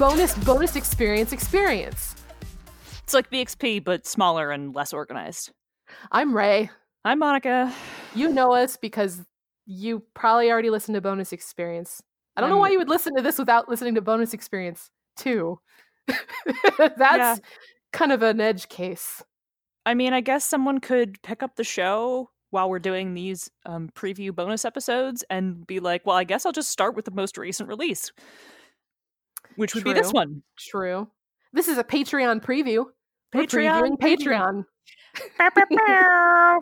[0.00, 2.16] bonus bonus experience experience.
[3.04, 5.52] It's like BXP, but smaller and less organized.
[6.10, 6.70] I'm Ray.
[7.04, 7.70] I'm Monica.
[8.14, 9.20] You know us because
[9.66, 12.02] you probably already listened to bonus experience.
[12.34, 15.60] I don't know why you would listen to this without listening to bonus experience too.
[16.78, 17.36] That's Yeah.
[17.92, 19.22] kind of an edge case.
[19.84, 23.90] I mean, I guess someone could pick up the show while we're doing these um,
[23.94, 27.36] preview bonus episodes and be like, well, I guess I'll just start with the most
[27.36, 28.12] recent release,
[29.56, 30.42] which would be this one.
[30.58, 31.08] True.
[31.52, 32.86] This is a Patreon preview.
[33.34, 33.96] We're Patreon.
[33.98, 34.64] Patreon.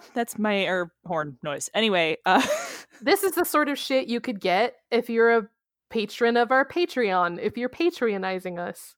[0.15, 1.69] That's my air horn noise.
[1.75, 2.47] Anyway, uh,
[3.01, 5.49] This is the sort of shit you could get if you're a
[5.91, 8.97] patron of our Patreon, if you're patronizing us.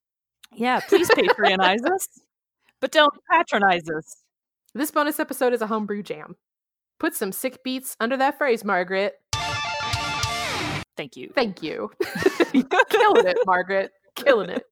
[0.55, 2.07] yeah, please patronize us,
[2.81, 4.23] but don't patronize us.
[4.75, 6.37] This bonus episode is a homebrew jam.
[6.99, 9.20] Put some sick beats under that phrase, Margaret.
[10.97, 11.31] Thank you.
[11.35, 11.91] Thank you.
[12.91, 13.93] Killing it, Margaret.
[14.17, 14.65] Killing it.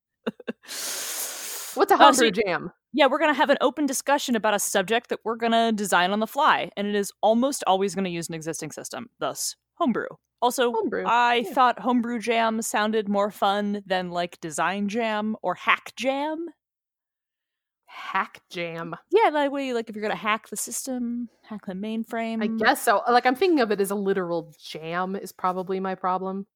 [1.74, 2.72] What's a Uh, so homebrew jam?
[2.92, 5.72] Yeah, we're going to have an open discussion about a subject that we're going to
[5.72, 9.08] design on the fly, and it is almost always going to use an existing system,
[9.20, 10.08] thus homebrew.
[10.40, 11.04] Also, Homebrew.
[11.04, 11.52] I yeah.
[11.52, 16.46] thought homebrew jam sounded more fun than like design jam or hack jam.
[17.90, 18.94] Hack jam.
[19.10, 22.42] Yeah, that way, like if you're going to hack the system, hack the mainframe.
[22.42, 23.02] I guess so.
[23.08, 26.46] Like I'm thinking of it as a literal jam is probably my problem.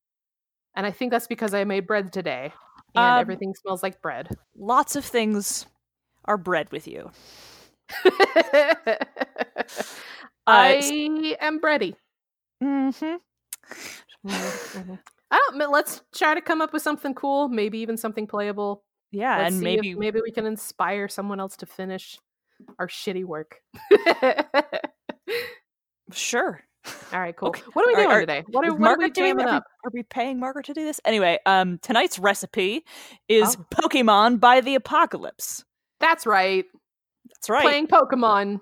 [0.77, 2.53] And I think that's because I made bread today.
[2.95, 4.29] And Um, everything smells like bread.
[4.57, 5.67] lots of things
[6.27, 7.11] are bread with you.
[10.47, 11.95] I am bready.
[12.63, 13.17] Mm-hmm.
[14.27, 14.99] Mhm.
[15.31, 15.71] I don't.
[15.71, 17.49] Let's try to come up with something cool.
[17.49, 18.85] Maybe even something playable.
[19.13, 22.19] Yeah, Let's and maybe maybe we can inspire someone else to finish
[22.79, 23.61] our shitty work.
[26.13, 26.61] sure.
[27.13, 27.51] All right, cool.
[27.51, 27.63] Okay.
[27.75, 28.45] What are we doing are- today?
[28.49, 29.65] What are, what are we doing- jamming are we- up?
[29.85, 31.01] Are we paying Margaret to do this?
[31.05, 32.85] Anyway, um, tonight's recipe
[33.29, 33.67] is Oh.
[33.71, 35.65] Pokemon by the Apocalypse.
[36.01, 36.65] That's right.
[37.29, 37.63] That's right.
[37.63, 38.61] Playing Pokemon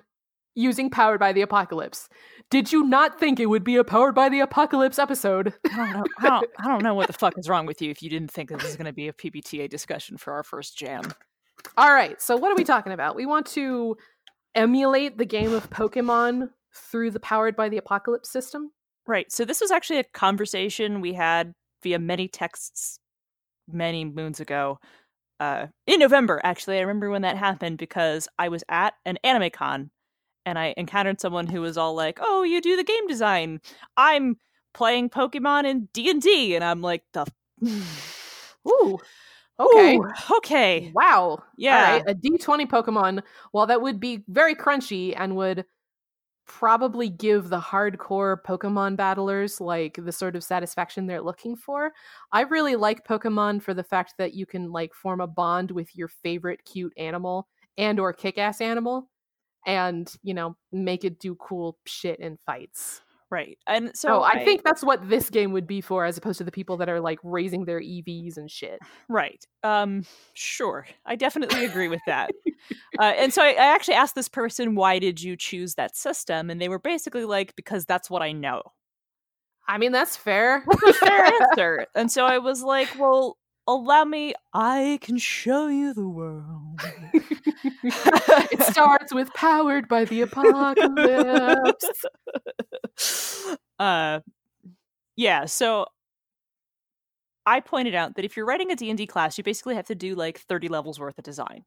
[0.60, 2.08] using Powered by the Apocalypse.
[2.50, 5.54] Did you not think it would be a Powered by the Apocalypse episode?
[5.72, 6.04] I don't know.
[6.18, 8.30] I don't, I don't know what the fuck is wrong with you if you didn't
[8.30, 11.02] think this was going to be a PBTA discussion for our first jam.
[11.76, 12.20] All right.
[12.20, 13.16] So what are we talking about?
[13.16, 13.96] We want to
[14.54, 18.72] emulate the game of Pokemon through the Powered by the Apocalypse system.
[19.06, 19.30] Right.
[19.30, 22.98] So this was actually a conversation we had via many texts
[23.68, 24.78] many moons ago.
[25.38, 29.50] Uh, in November, actually, I remember when that happened because I was at an anime
[29.50, 29.90] con
[30.46, 33.60] and I encountered someone who was all like, "Oh, you do the game design.
[33.96, 34.36] I'm
[34.74, 37.28] playing Pokemon in D and D," and I'm like, "The f-
[38.68, 38.98] Ooh.
[39.60, 39.98] Okay.
[39.98, 40.04] Ooh,
[40.38, 41.42] okay, Wow.
[41.56, 42.02] yeah, All right.
[42.06, 45.66] A D20 Pokemon, while that would be very crunchy and would
[46.46, 51.92] probably give the hardcore Pokemon battlers like the sort of satisfaction they're looking for.
[52.32, 55.94] I really like Pokemon for the fact that you can like form a bond with
[55.94, 59.09] your favorite cute animal and or kick-ass animal
[59.66, 63.00] and, you know, make it do cool shit in fights.
[63.30, 66.38] right." And so So I think that's what this game would be for as opposed
[66.38, 68.80] to the people that are like raising their EVs and shit.
[69.08, 69.44] Right.
[69.62, 70.04] Um,
[70.34, 70.86] sure.
[71.06, 72.30] I definitely agree with that.
[73.00, 76.50] uh, and so I, I actually asked this person, why did you choose that system?
[76.50, 78.62] And they were basically like, because that's what I know.
[79.68, 80.64] I mean, that's fair.
[80.84, 81.86] That's fair answer.
[81.94, 83.36] And so I was like, well,
[83.74, 86.80] allow me, I can show you the world.
[87.84, 92.04] it starts with powered by the apocalypse.
[93.78, 94.20] uh,
[95.16, 95.86] yeah, so
[97.46, 100.14] I pointed out that if you're writing a D&D class, you basically have to do
[100.14, 101.64] like 30 levels worth of design.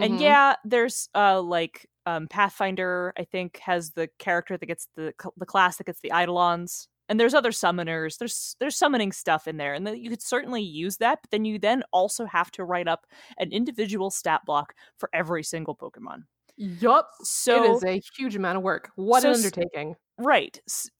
[0.00, 0.20] And Mhm.
[0.20, 5.46] yeah, there's uh like um Pathfinder I think has the character that gets the the
[5.46, 6.88] class that gets the eidolons.
[7.08, 8.18] And there's other summoners.
[8.18, 11.20] There's there's summoning stuff in there, and then you could certainly use that.
[11.22, 13.06] But then you then also have to write up
[13.38, 16.22] an individual stat block for every single Pokemon.
[16.56, 17.08] yup.
[17.22, 18.90] So it is a huge amount of work.
[18.96, 19.94] What so an undertaking.
[20.18, 20.58] right,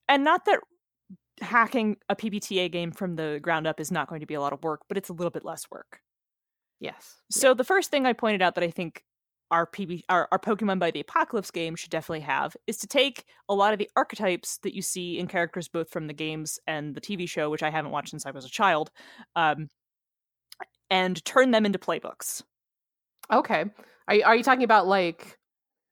[0.09, 0.61] and not that
[1.41, 4.53] hacking a PBTA game from the ground up is not going to be a lot
[4.53, 6.01] of work, but it's a little bit less work.
[6.81, 7.17] Yes.
[7.31, 9.03] So the first thing I pointed out that I think
[9.51, 13.25] our PB our, our Pokemon by the Apocalypse game should definitely have is to take
[13.49, 16.95] a lot of the archetypes that you see in characters both from the games and
[16.95, 18.91] the TV show, which I haven't watched since I was a child,
[19.37, 19.69] um,
[20.91, 22.43] and turn them into playbooks.
[23.33, 23.65] Okay.
[24.09, 25.39] Are you, are you talking about like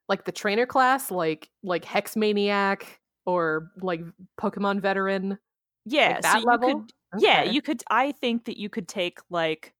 [0.07, 4.01] like the trainer class, like like Hex Maniac or like
[4.39, 5.37] Pokemon Veteran?
[5.85, 6.79] Yeah, Like that so you level?
[6.81, 6.91] could
[7.21, 9.73] yeah, you could I think that you could take like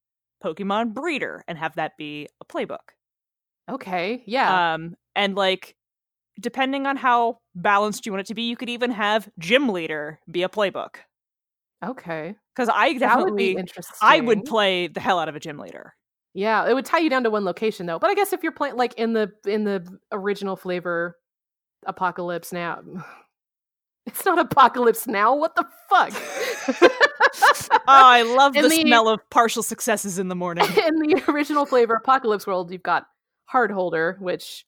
[0.44, 2.94] Pokemon Breeder and have that be a playbook.
[3.70, 4.24] Okay.
[4.26, 4.74] Yeah.
[4.74, 5.76] Um and like
[6.40, 10.20] depending on how balanced you want it to be, you could even have Gym Leader
[10.30, 10.96] be a playbook.
[11.84, 12.36] Okay.
[12.56, 13.96] Because I That would be interesting.
[14.02, 15.94] I would play the hell out of a gym leader.
[16.34, 18.00] Yeah, it would tie you down to one location though.
[18.00, 21.18] But I guess if you're playing like in the in the original flavor
[21.86, 22.82] apocalypse now
[24.06, 25.36] it's not apocalypse now.
[25.36, 26.92] What the fuck?
[27.72, 30.66] Oh, I love the, the- smell of partial successes in the morning.
[30.88, 33.08] in the original flavor apocalypse world, you've got
[33.52, 34.66] Hardholder, which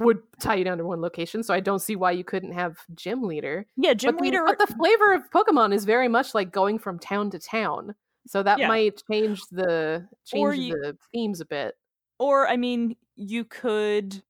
[0.00, 1.42] would tie you down to one location.
[1.42, 3.66] So I don't see why you couldn't have Gym Leader.
[3.76, 4.44] yeah, gym but, the, leader.
[4.46, 7.94] but the flavor of Pokemon is very much like going from town to town.
[8.26, 8.68] So that Yeah.
[8.68, 11.74] might change the change you- the themes a bit.
[12.18, 14.22] or I mean, you could,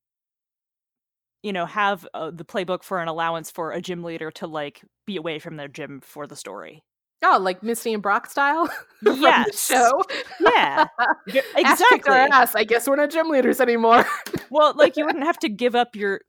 [1.42, 4.82] you know, have uh, the playbook for an allowance for a gym leader to like
[5.06, 6.82] be away from their gym for the story.
[7.26, 8.68] Oh, like Misty and Brock style
[9.02, 9.66] Yes.
[9.66, 10.02] show.
[10.40, 10.86] Yeah,
[11.28, 12.30] G- Ash kicked our exactly.
[12.32, 12.54] ass.
[12.54, 14.04] I guess we're not gym leaders anymore.
[14.50, 16.20] Well, like you wouldn't have to give up your,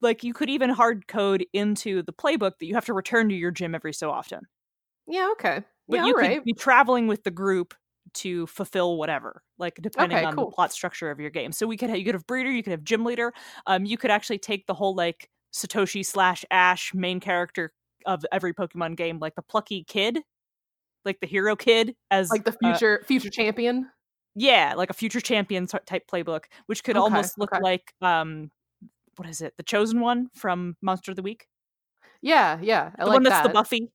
[0.00, 3.34] like you could even hard code into the playbook that you have to return to
[3.34, 4.40] your gym every so often.
[5.06, 5.28] yeah.
[5.32, 5.62] Okay.
[5.88, 6.06] But yeah.
[6.06, 6.44] you could right.
[6.44, 7.74] be traveling with the group
[8.14, 10.46] to fulfill whatever, like depending Okay, on cool.
[10.48, 11.52] the plot structure of your game.
[11.52, 13.32] So we could have, you could have breeder, you could have gym leader.
[13.66, 17.72] Um, you could actually take the whole like Satoshi slash Ash main character
[18.06, 20.20] of every Pokemon game, like the plucky kid,
[21.06, 23.90] like the hero kid, as like the uh, future future champion.
[24.34, 27.62] yeah, like a future champion type playbook, which could Okay, almost look okay.
[27.62, 28.50] like um,
[29.16, 31.46] what is it, the chosen one from Monster of the Week,
[32.22, 32.58] Yeah.
[32.60, 32.92] Yeah.
[32.98, 33.42] I the like one that's that.
[33.44, 33.90] the Buffy.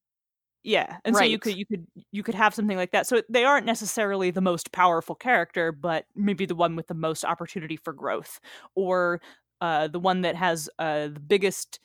[0.63, 3.08] Yeah, and so you could you could you could have something like that.
[3.08, 7.25] So they aren't necessarily the most powerful character, but maybe the one with the most
[7.25, 8.40] opportunity for growth,
[8.75, 9.22] or
[9.60, 11.80] uh, the one that has uh, the biggest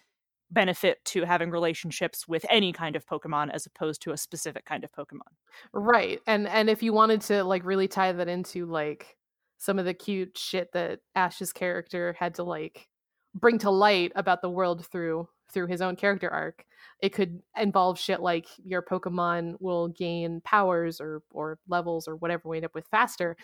[0.51, 4.85] benefit to having relationships with any kind of Pokemon as opposed to a specific kind
[4.85, 5.33] of Pokemon.
[5.73, 6.21] Right.
[6.27, 9.17] And and if you wanted to like really tie that into like
[9.59, 12.89] some of the cute shit that Ash's character had to like
[13.35, 16.65] bring to light about the world through through his own character arc,
[17.01, 22.49] it could involve shit like your Pokemon will gain powers or or levels or whatever
[22.49, 23.37] we end up with faster,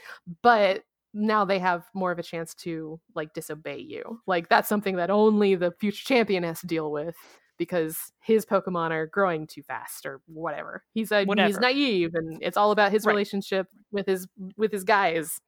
[0.42, 0.84] but
[1.14, 4.20] now they have more of a chance to like disobey you.
[4.26, 7.14] Like that's something that only the future champion has to deal with
[7.58, 10.82] because his Pokemon are growing too fast or whatever.
[10.94, 13.12] He's a he's naive and it's all about his Right.
[13.12, 14.26] relationship with his
[14.56, 15.38] with his guys.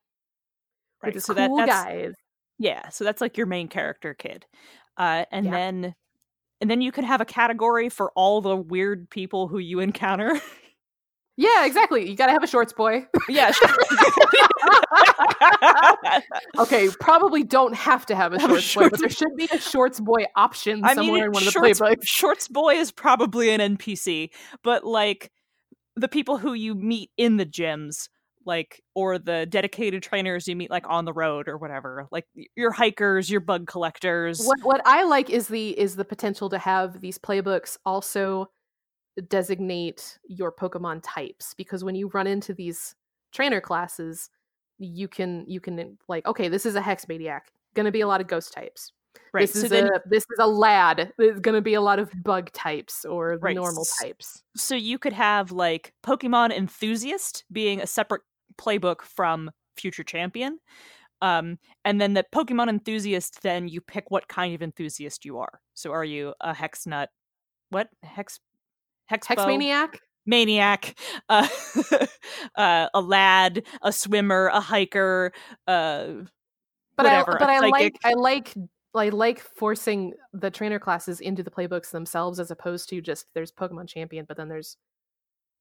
[1.02, 1.08] Right.
[1.08, 2.12] With his so cool that, that's guys.
[2.58, 2.88] yeah.
[2.90, 4.46] So that's like your main character kid,
[4.96, 5.52] uh, and Yeah.
[5.52, 5.94] then
[6.60, 10.40] and then you could have a category for all the weird people who you encounter.
[11.36, 12.08] Yeah, exactly.
[12.08, 13.06] You gotta have a shorts boy.
[13.28, 13.52] yeah.
[16.58, 19.48] okay, probably don't have to have a Have a shorts boy, but there should be
[19.52, 22.06] a shorts boy option I somewhere mean, in one of the Shorts, playbooks.
[22.06, 24.30] Shorts Boy is probably an NPC,
[24.62, 25.32] but like
[25.96, 28.08] the people who you meet in the gyms,
[28.46, 32.70] like or the dedicated trainers you meet like on the road or whatever, like your
[32.70, 34.44] hikers, your bug collectors.
[34.44, 38.50] What what I like is the is the potential to have these playbooks also
[39.28, 42.94] designate your Pokemon types because when you run into these
[43.32, 44.30] trainer classes,
[44.78, 48.20] you can you can like okay, this is a Hex Maniac, gonna be a lot
[48.20, 48.92] of ghost types.
[49.32, 49.42] right.
[49.42, 51.12] This So is then a this is a lad.
[51.18, 54.42] There's gonna be a lot of bug types or Right, normal types.
[54.56, 58.22] so you could have like Pokemon Enthusiast being a separate
[58.56, 60.58] playbook from Future Champion.
[61.22, 65.60] Um, and then the Pokemon Enthusiast, then you pick what kind of enthusiast you are.
[65.72, 67.08] So are you a Hex Nut?
[67.70, 67.88] What?
[68.02, 68.40] Hex
[69.06, 70.00] Hex Hex Maniac?
[70.26, 71.46] maniac, uh,
[72.56, 75.32] uh, a lad, a swimmer, a hiker,
[75.66, 76.06] uh,
[76.96, 77.98] but whatever, I but I like.
[78.04, 78.54] I like
[78.94, 83.50] I like forcing the trainer classes into the playbooks themselves as opposed to just there's
[83.50, 84.76] Pokemon champion, but then there's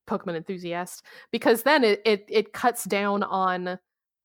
[0.07, 3.79] Pokemon enthusiast because then it it, it cuts down on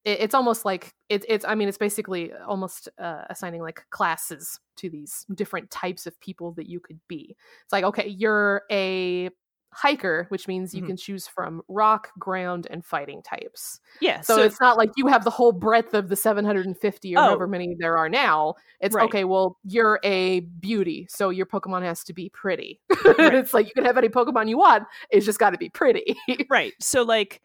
[0.08, 4.58] it, it's almost like it, it's I mean it's basically almost uh, assigning like classes
[4.76, 7.36] to these different types of people that you could be.
[7.64, 9.30] It's like okay, you're a
[9.74, 10.86] hiker, which means you Mhm.
[10.86, 13.80] can choose from rock, ground, and fighting types.
[14.00, 14.22] yeah.
[14.22, 17.22] So, it's not like you have the whole breadth of the 750 or Oh.
[17.22, 18.54] however many there are now.
[18.80, 19.04] It's Right.
[19.04, 22.80] okay, well, you're a beauty, so your Pokemon has to be pretty.
[23.18, 23.34] Right.
[23.34, 26.16] it's like you can have any Pokemon you want, it's just got to be pretty.
[26.48, 26.72] right.
[26.80, 27.42] So like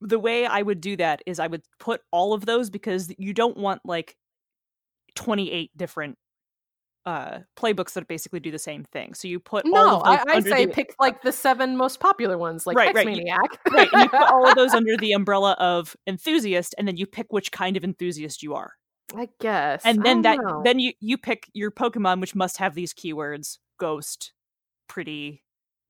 [0.00, 3.32] the way I would do that is I would put all of those because you
[3.34, 4.16] don't want like
[5.14, 6.16] 28 different
[7.06, 9.14] uh playbooks that basically do the same thing.
[9.14, 11.76] So you put all no, of those I, I say the pick like the seven
[11.76, 13.40] most popular ones, like Right, Hex right, you- Maniac.
[13.72, 17.06] right, and you put all of those under the umbrella of enthusiast and then you
[17.06, 18.72] pick which kind of enthusiast you are.
[19.16, 19.82] I guess.
[19.86, 20.60] and then that know.
[20.64, 24.32] then you you pick your pokemon which must have these keywords ghost
[24.86, 25.42] pretty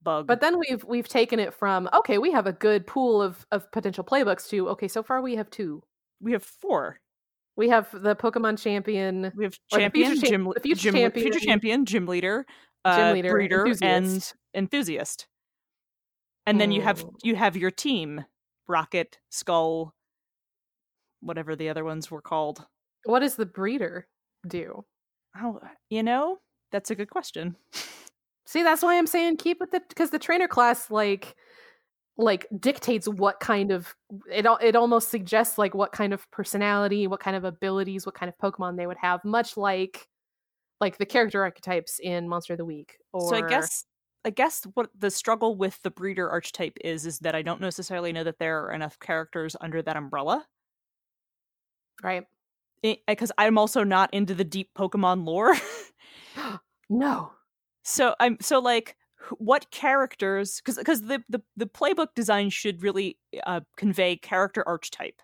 [0.02, 3.47] bug But then we've we've taken it from okay, we have a good pool of
[3.50, 5.83] of potential playbooks to okay, so far we have two.
[6.21, 7.00] we have four
[7.57, 11.33] We have the Pokemon Champion, we have champion future gym, the future gym champion.
[11.33, 12.47] future champion gym leader
[12.85, 13.83] uh, Gym leader, breeder enthusiast.
[13.83, 15.26] and enthusiast
[16.47, 17.14] and then you have Mm.
[17.25, 18.25] you have your team
[18.69, 19.95] rocket skull
[21.21, 22.67] whatever the other ones were called
[23.05, 24.07] What does the breeder
[24.47, 24.85] do?
[25.40, 26.38] oh you know
[26.73, 27.57] that's a good question
[28.49, 31.37] See, that's why I'm saying keep with the because the trainer class like
[32.17, 33.95] like dictates what kind of
[34.33, 38.33] it it almost suggests like what kind of personality, what kind of abilities, what kind
[38.33, 40.09] of Pokemon they would have, much like
[40.81, 42.97] like the character archetypes in Monster of the Week.
[43.12, 43.85] Or so i guess
[44.25, 48.14] i guess what the struggle with the breeder archetype is is that i don't necessarily
[48.14, 50.47] know that there are enough characters under that umbrella
[52.02, 52.25] right.
[52.83, 55.55] Eh, because i'm also not into the deep pokemon lore
[56.90, 57.33] No.
[57.88, 58.97] So i'm so like
[59.38, 65.21] what characters because because the, the the playbook design should really uh, convey character archetype.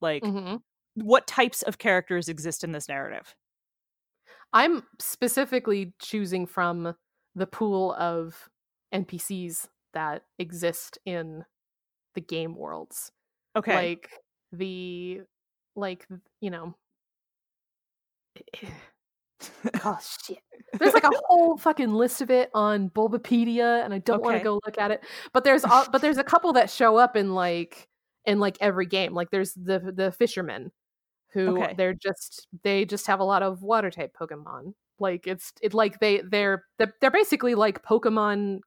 [0.00, 0.56] Like hmm
[0.94, 3.34] what types of characters exist in this narrative?
[4.52, 6.94] I'm specifically choosing from
[7.34, 8.48] the pool of
[8.92, 11.44] NPCs that exist in
[12.14, 13.12] the game worlds.
[13.56, 13.74] okay.
[13.74, 14.10] Like
[14.52, 15.22] the
[15.76, 16.06] like
[16.40, 16.74] you know
[19.84, 20.38] oh shit
[20.78, 24.42] there's like a whole fucking list of it on bulbapedia and i don't want to
[24.44, 27.34] go look at it but there's al- but there's a couple that show up in
[27.34, 27.88] like
[28.26, 30.70] in like every game like there's the the fishermen
[31.32, 31.74] who Okay.
[31.76, 35.98] they're just they just have a lot of water type pokemon like it's it like
[36.00, 38.60] they they're they're, they're basically like pokemon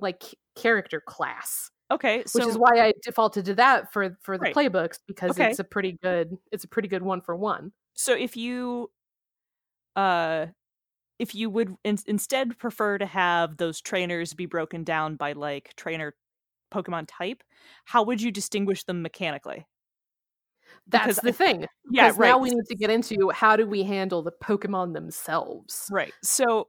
[0.00, 0.22] like
[0.56, 4.54] character class okay so which is why I defaulted to that for for the Right.
[4.54, 5.50] playbooks because Okay.
[5.50, 7.72] it's a pretty good it's a pretty good one for one.
[7.92, 8.90] so if you
[9.96, 10.46] uh
[11.18, 15.72] if you would in- instead prefer to have those trainers be broken down by like
[15.76, 16.14] trainer
[16.72, 17.42] pokemon type
[17.84, 19.64] how would you distinguish them mechanically
[20.88, 21.66] That's Because the I- thing.
[21.90, 22.28] yeah right.
[22.30, 25.88] now we need to get into how do we handle the Pokemon themselves.
[25.90, 26.12] Right.
[26.22, 26.68] So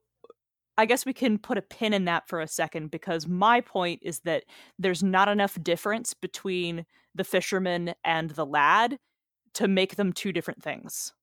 [0.77, 4.01] I guess we can put a pin in that for a second because my point
[4.03, 4.43] is that
[4.77, 8.99] there's not enough difference between the fisherman and the lad
[9.55, 11.13] to make them two different things.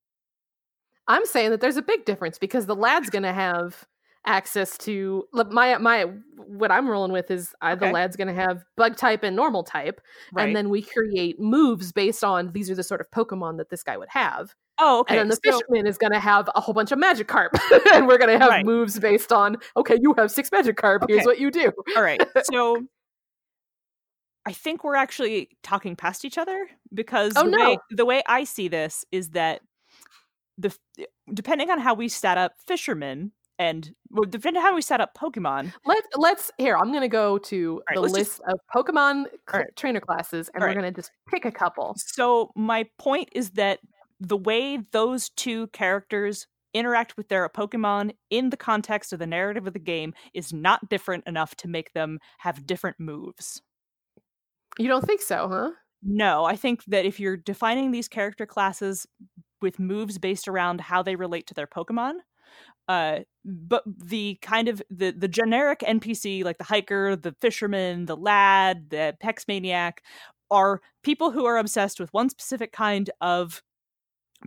[1.09, 3.85] I'm saying that there's a big difference because the lad's gonna have
[4.25, 6.05] access to my my
[6.37, 7.93] what I'm rolling with is uh, the Okay.
[7.93, 10.01] lad's gonna have bug type and normal type,
[10.33, 10.47] Right.
[10.47, 13.83] and then we create moves based on these are the sort of Pokemon that this
[13.83, 14.55] guy would have.
[14.79, 15.19] oh, okay.
[15.19, 17.51] and then the so- fisherman is going to have a whole bunch of Magikarp,
[17.95, 18.65] and we're going to have Right.
[18.65, 21.05] moves based on okay, you have six Magikarp.
[21.09, 21.27] Here's Okay.
[21.27, 21.73] what you do.
[21.97, 22.23] all right.
[22.45, 22.83] So
[24.47, 28.43] I think we're actually talking past each other because Oh, the, way, the way I
[28.45, 29.61] see this is that
[30.59, 34.83] the eh, depending on how we set up fishermen and well, depending on how we
[34.83, 36.77] set up Pokemon, Let's let's here.
[36.77, 39.77] I'm going to go to right, the list just- of Pokemon cl- Alright.
[39.77, 41.95] trainer classes, and we're going to just pick a couple.
[41.97, 43.79] So my point is that
[44.21, 49.67] the way those two characters interact with their Pokemon in the context of the narrative
[49.67, 53.61] of the game is not different enough to make them have different moves.
[54.79, 55.71] You don't think so, huh?
[56.03, 59.07] No, I think that if you're defining these character classes
[59.63, 62.15] with moves based around how they relate to their Pokemon,
[62.89, 68.17] uh, but the kind of the the generic NPC like the hiker, the fisherman, the
[68.17, 70.03] lad, the Hex maniac
[70.51, 73.63] are people who are obsessed with one specific kind of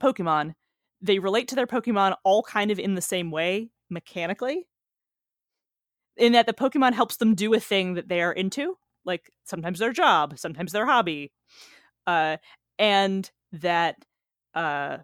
[0.02, 0.54] Pokemon.
[1.02, 4.68] They relate to their Pokemon all kind of in the same way mechanically.
[6.18, 9.80] In that the Pokemon helps them do a thing that they are into, like sometimes
[9.80, 11.32] their job, sometimes their hobby.
[12.08, 12.38] Uh
[12.80, 13.96] and that
[14.56, 14.98] uh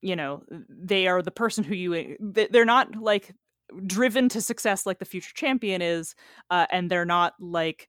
[0.00, 3.34] you know, they are the person who you they- they're not like
[3.86, 6.14] driven to success like the future champion is
[6.50, 7.88] uh and they're not like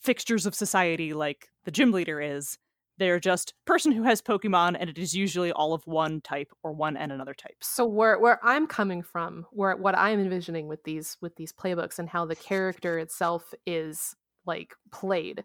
[0.00, 2.58] fixtures of society like the gym leader is.
[2.98, 6.72] They're just person who has pokemon and it is usually all of one type or
[6.72, 7.56] one and another type.
[7.60, 11.98] So where where I'm coming from, where what I'm envisioning with these with these playbooks
[11.98, 14.14] and how the character itself is
[14.46, 15.44] like played,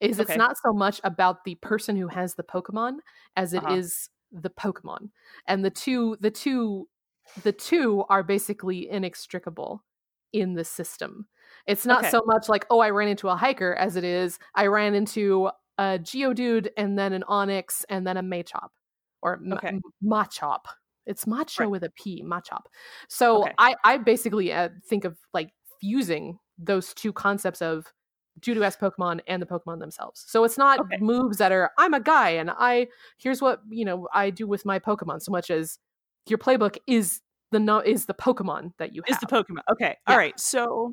[0.00, 0.32] is Okay.
[0.32, 2.98] it's not so much about the person who has the Pokemon
[3.36, 4.40] as it is Uh-huh.
[4.42, 5.10] the Pokemon,
[5.46, 6.88] and the two the two
[7.42, 9.84] the two are basically inextricable
[10.32, 11.26] in the system.
[11.66, 12.10] It's not Okay.
[12.10, 15.50] so much like oh I ran into a hiker as it is I ran into
[15.78, 18.68] a Geodude and then an Onix and then a Machop
[19.22, 19.68] or Okay.
[19.68, 20.64] M- Machop.
[21.06, 21.70] It's macho Right.
[21.70, 22.62] with a P, Machop.
[23.08, 23.52] So Okay.
[23.58, 25.50] I, I basically uh, think of like
[25.80, 27.86] fusing those two concepts of
[28.40, 30.24] Judo S Pokemon and the Pokemon themselves.
[30.26, 30.98] So it's not Okay.
[31.00, 32.88] moves that are I'm a guy and I
[33.18, 35.78] here's what you know I do with my Pokemon so much as
[36.28, 37.20] your playbook is
[37.52, 39.14] the no is the Pokemon that you have.
[39.16, 40.12] is the pokemon okay Yeah.
[40.12, 40.92] all right so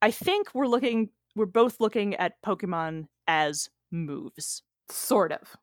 [0.00, 5.56] i think we're looking we're both looking at pokemon as moves sort of.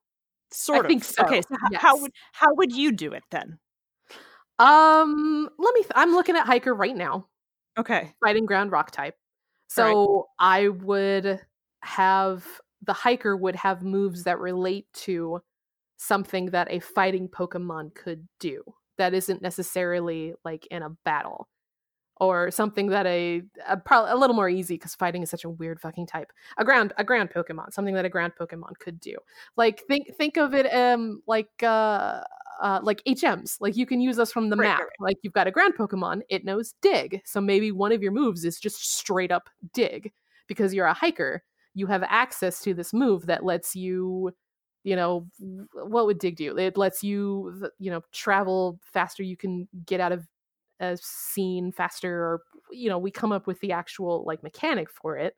[0.52, 3.58] sort of think so, okay so h- how would how would you do it then
[4.60, 5.82] Um, let me.
[5.82, 7.28] Th- I'm looking at Hiker right now,
[7.78, 9.16] okay fighting ground rock type.
[9.70, 11.40] So I would
[11.82, 12.46] have
[12.82, 15.42] the hiker would have moves that relate to
[15.98, 18.64] something that a fighting Pokemon could do
[18.98, 21.48] that isn't necessarily like in a battle
[22.20, 25.50] or something that a, a probably a little more easy because fighting is such a
[25.50, 26.32] weird fucking type.
[26.58, 29.16] A ground a ground Pokemon, something that a ground Pokemon could do.
[29.56, 32.22] Like think think of it um like uh
[32.62, 33.56] uh, like HMs.
[33.62, 34.80] Like you can use us from the Right, map.
[34.80, 37.22] right, Like you've got a ground Pokemon, it knows dig.
[37.26, 40.12] So maybe one of your moves is just straight up dig.
[40.48, 44.32] Because you're a hiker, you have access to this move that lets you,
[44.84, 45.28] you know,
[45.74, 46.58] what would dig do?
[46.58, 49.24] It lets you, you know, travel faster.
[49.24, 50.28] You can get out of
[50.80, 55.18] a scene faster, or you know, we come up with the actual like mechanic for
[55.18, 55.36] it.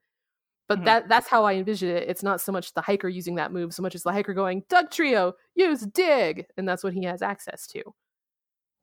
[0.67, 0.85] But Mhm.
[0.85, 2.09] that that's how I envision it.
[2.09, 4.63] It's not so much the hiker using that move, so much as the hiker going,
[4.63, 7.83] Dugtrio, use dig, and that's what he has access to.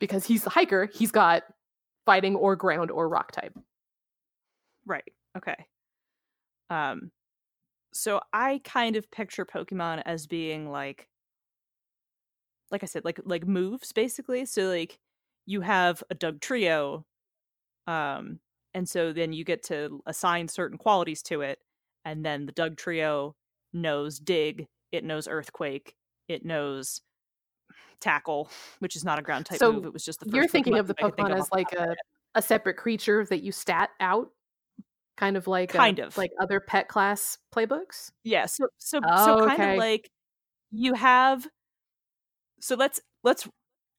[0.01, 1.45] Because he's the hiker, he's got
[2.07, 3.57] fighting or ground or rock type.
[4.85, 5.13] Right.
[5.37, 5.69] Okay.
[6.71, 7.13] Um
[7.95, 11.09] so I kind of picture Pokemon as being like
[12.71, 14.45] like I said, like like moves basically.
[14.47, 14.99] So like
[15.49, 17.05] you have a Dugtrio,
[17.87, 18.39] um,
[18.75, 21.59] and so then you get to assign certain qualities to it,
[22.05, 23.33] and then the Dugtrio
[23.73, 25.95] knows dig, it knows earthquake,
[26.29, 27.01] it knows
[28.01, 28.51] tackle,
[28.81, 29.87] which is not a ground type So move.
[29.87, 31.71] It was just the 1st You're thinking of the could think Pokemon of as like
[31.71, 31.95] top of my
[32.35, 34.31] a, a separate creature that you stat out,
[35.17, 36.17] kind of like a- Kind of.
[36.19, 38.13] like other pet class playbooks.
[38.23, 39.73] Yeah, so so Oh, so kind okay.
[39.73, 40.11] of like
[40.71, 41.49] you have
[42.61, 43.49] so let's let's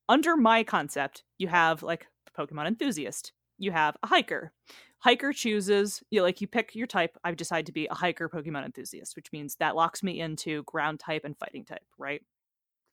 [0.10, 2.08] under my concept, you have like
[2.38, 3.32] Pokemon enthusiast.
[3.58, 4.52] You have a hiker.
[5.00, 7.18] Hiker chooses, you know, like you pick your type.
[7.24, 11.00] I've decided to be a hiker Pokemon enthusiast, which means that locks me into ground
[11.00, 12.22] type and fighting type, right?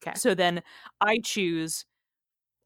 [0.06, 0.16] Okay.
[0.16, 0.62] So then
[1.00, 1.84] I choose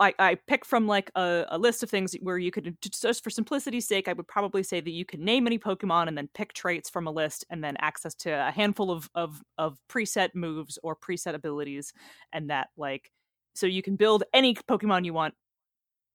[0.00, 3.28] I, I pick from like a, a list of things where you could just for
[3.28, 6.54] simplicity's sake, I would probably say that you can name any Pokemon and then pick
[6.54, 10.78] traits from a list and then access to a handful of of of preset moves
[10.82, 11.92] or preset abilities
[12.32, 13.12] and that like
[13.54, 15.34] so you can build any Pokemon you want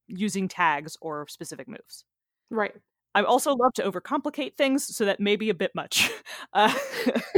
[0.07, 2.05] using tags or specific moves.
[2.49, 2.73] Right.
[3.15, 6.11] I also love to overcomplicate things, so that may be a bit much.
[6.53, 6.71] Uh,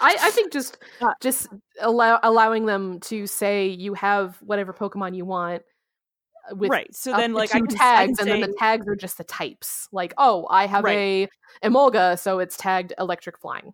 [0.00, 0.78] I, I think just
[1.20, 1.48] just
[1.80, 5.62] allow allowing them to say you have whatever Pokemon you want
[6.50, 6.94] uh, with right.
[6.94, 9.18] So then, like, I two can, tags, I and can then the tags are just
[9.18, 9.88] the types.
[9.92, 11.28] Like, oh, I have Right.
[11.62, 13.72] a Emolga, so it's tagged electric flying.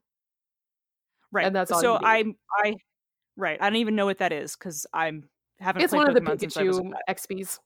[1.31, 1.47] right.
[1.47, 1.99] and that's all so.
[2.03, 2.75] I'm I
[3.37, 3.59] right.
[3.61, 5.29] I don't even know what that is because I'm
[5.61, 5.83] haven't.
[5.83, 6.93] It's one of the Pokemon since I Pikachu.
[7.09, 7.59] XPs.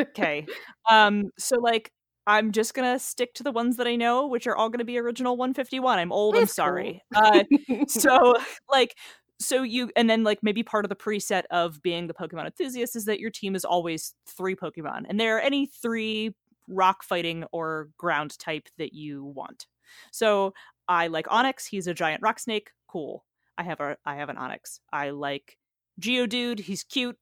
[0.00, 0.46] Okay.
[0.90, 1.30] Um.
[1.38, 1.92] So like,
[2.26, 4.98] I'm just gonna stick to the ones that I know, which are all gonna be
[4.98, 5.98] original 151.
[5.98, 6.34] I'm old.
[6.36, 6.64] I'm It's cool.
[6.64, 7.02] sorry.
[7.14, 7.44] Uh.
[7.88, 8.36] so
[8.70, 8.94] like
[9.40, 12.96] so you and then like maybe part of the preset of being the pokemon enthusiast
[12.96, 16.34] is that your team is always three pokemon and there are any three
[16.66, 19.66] rock fighting or ground type that you want
[20.10, 20.52] so
[20.88, 23.24] i like onix he's a giant rock snake cool
[23.56, 25.56] i have a i have an onix i like
[26.00, 27.16] geodude he's cute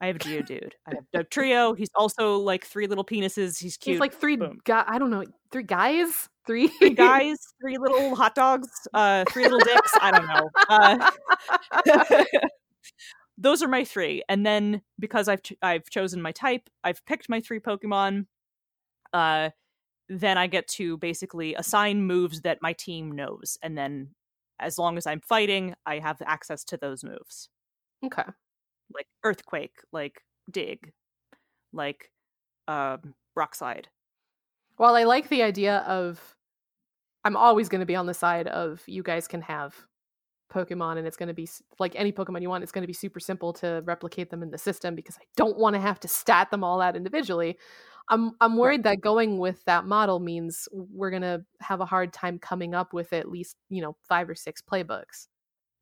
[0.00, 3.76] i have a geodude i have doug trio he's also like three little penises he's
[3.76, 4.84] cute He's like three guy.
[4.86, 9.58] I don't know, three guys, three three guys, three little hot dogs, uh, three little
[9.60, 9.92] dicks.
[10.00, 10.50] I don't know.
[11.94, 12.30] Uh,
[13.38, 17.28] those are my three, and then because I've ch- I've chosen my type, I've picked
[17.28, 18.26] my three Pokemon.
[19.12, 19.50] Uh,
[20.08, 24.10] then I get to basically assign moves that my team knows, and then
[24.60, 27.48] as long as I'm fighting, I have access to those moves,
[28.04, 28.24] okay.
[28.94, 30.92] like Earthquake, like Dig,
[31.72, 32.10] like
[32.68, 33.88] um, Rock Slide.
[34.78, 36.36] Well, I like the idea of
[37.24, 39.74] I'm always going to be on the side of you guys can have
[40.52, 42.62] Pokemon and it's going to be like any Pokemon you want.
[42.62, 45.58] It's going to be super simple to replicate them in the system because I don't
[45.58, 47.58] want to have to stat them all out individually.
[48.08, 52.12] I'm I'm worried that going with that model means we're going to have a hard
[52.12, 55.26] time coming up with at least, you know, five or six playbooks.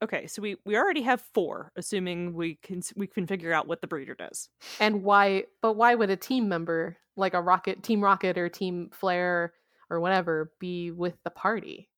[0.02, 3.80] Okay, so we we already have four, assuming we can we can figure out what
[3.80, 4.48] the breeder does.
[4.80, 8.90] And why but why would a team member like a Rocket, Team Rocket or Team
[8.92, 9.54] Flare
[9.90, 11.88] or whatever be with the party?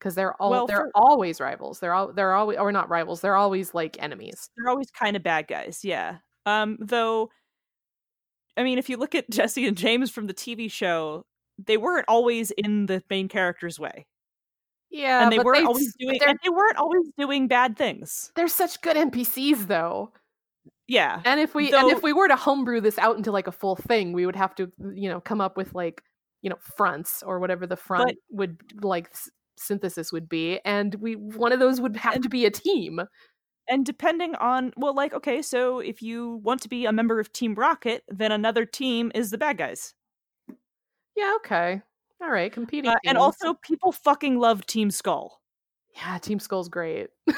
[0.00, 1.80] Cuz they're all Well, they're for- always rivals.
[1.80, 3.20] They're all they're always or not rivals.
[3.20, 4.48] They're always like enemies.
[4.56, 6.18] They're always kind of bad guys, yeah.
[6.46, 7.30] Um, though,
[8.56, 11.24] I mean, if you look at Jesse and James from the TV show,
[11.58, 14.06] they weren't always in the main character's way,
[14.94, 18.30] Yeah, and they but weren't always doing and they weren't always doing bad things.
[18.36, 20.12] they're such good NPCs though.
[20.86, 23.52] Yeah, And if we and if we were to homebrew this out into like a
[23.52, 26.02] full thing, we would have to, you know, come up with like,
[26.42, 29.10] you know, fronts or whatever the front would like
[29.56, 33.00] synthesis would be, and we one of those would have to be a team.
[33.68, 37.32] and depending on well, like okay, so if you want to be a member of
[37.32, 39.94] Team Rocket, then another team is the bad guys.
[41.16, 41.82] Yeah, okay.
[42.22, 42.90] All right, competing.
[42.90, 45.40] Uh, and also, people fucking love Team Skull.
[45.96, 47.08] yeah, Team Skull's great.
[47.26, 47.34] And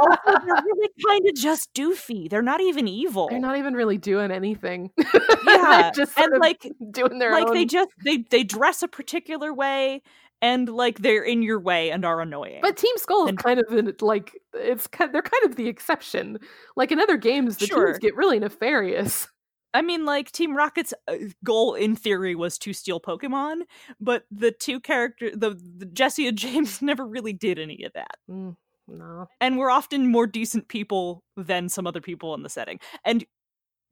[0.00, 2.28] also, they're really kind of just doofy.
[2.28, 3.28] They're not even evil.
[3.30, 4.90] They're not even really doing anything.
[5.46, 7.54] Yeah, just and like, doing their like own.
[7.54, 10.02] they just they they dress a particular way,
[10.42, 12.58] and like they're in your way and are annoying.
[12.60, 15.14] But Team Skull is and- kind of in, like it's kind.
[15.14, 16.38] They're kind of the exception.
[16.76, 17.86] Like in other games, the Sure.
[17.86, 19.28] teams get really nefarious.
[19.74, 23.62] I mean, like Team Rocket's uh, goal in theory was to steal Pokemon,
[24.00, 28.16] but the two character, the, the Jesse and James, never really did any of that.
[28.30, 32.80] Mm, no, and we're often more decent people than some other people in the setting.
[33.04, 33.24] And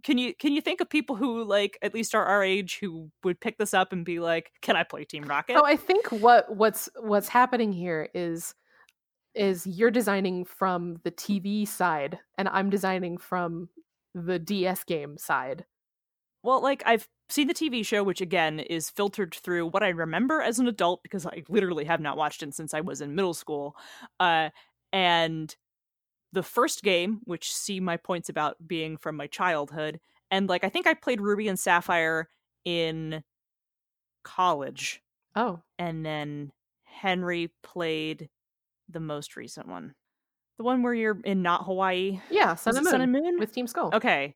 [0.03, 3.11] can you can you think of people who like at least are our age who
[3.25, 6.11] would pick this up and be like, "Can I play Team Rocket?" So I think
[6.12, 8.55] what what's what's happening here is
[9.35, 13.69] is you're designing from the TV side and I'm designing from
[14.17, 15.67] the DS game side.
[16.43, 20.41] well, like I've seen the TV show, which again is filtered through what I remember
[20.41, 23.35] as an adult because I literally have not watched it since I was in middle
[23.35, 23.77] school.
[24.21, 24.51] Uh,
[24.93, 25.55] and
[26.33, 30.01] the first game, which see my points about being from my childhood,
[30.31, 32.29] and like I think I played Ruby and Sapphire
[32.65, 33.23] in
[34.25, 35.03] college.
[35.35, 36.53] Oh, and then
[36.85, 38.29] Henry played
[38.89, 39.95] the most recent one.
[40.59, 42.21] The one where you're in not Hawaii.
[42.31, 43.38] yeah, Sun and Moon, Sun and Moon?
[43.38, 43.90] with Team Skull.
[43.95, 44.35] Okay.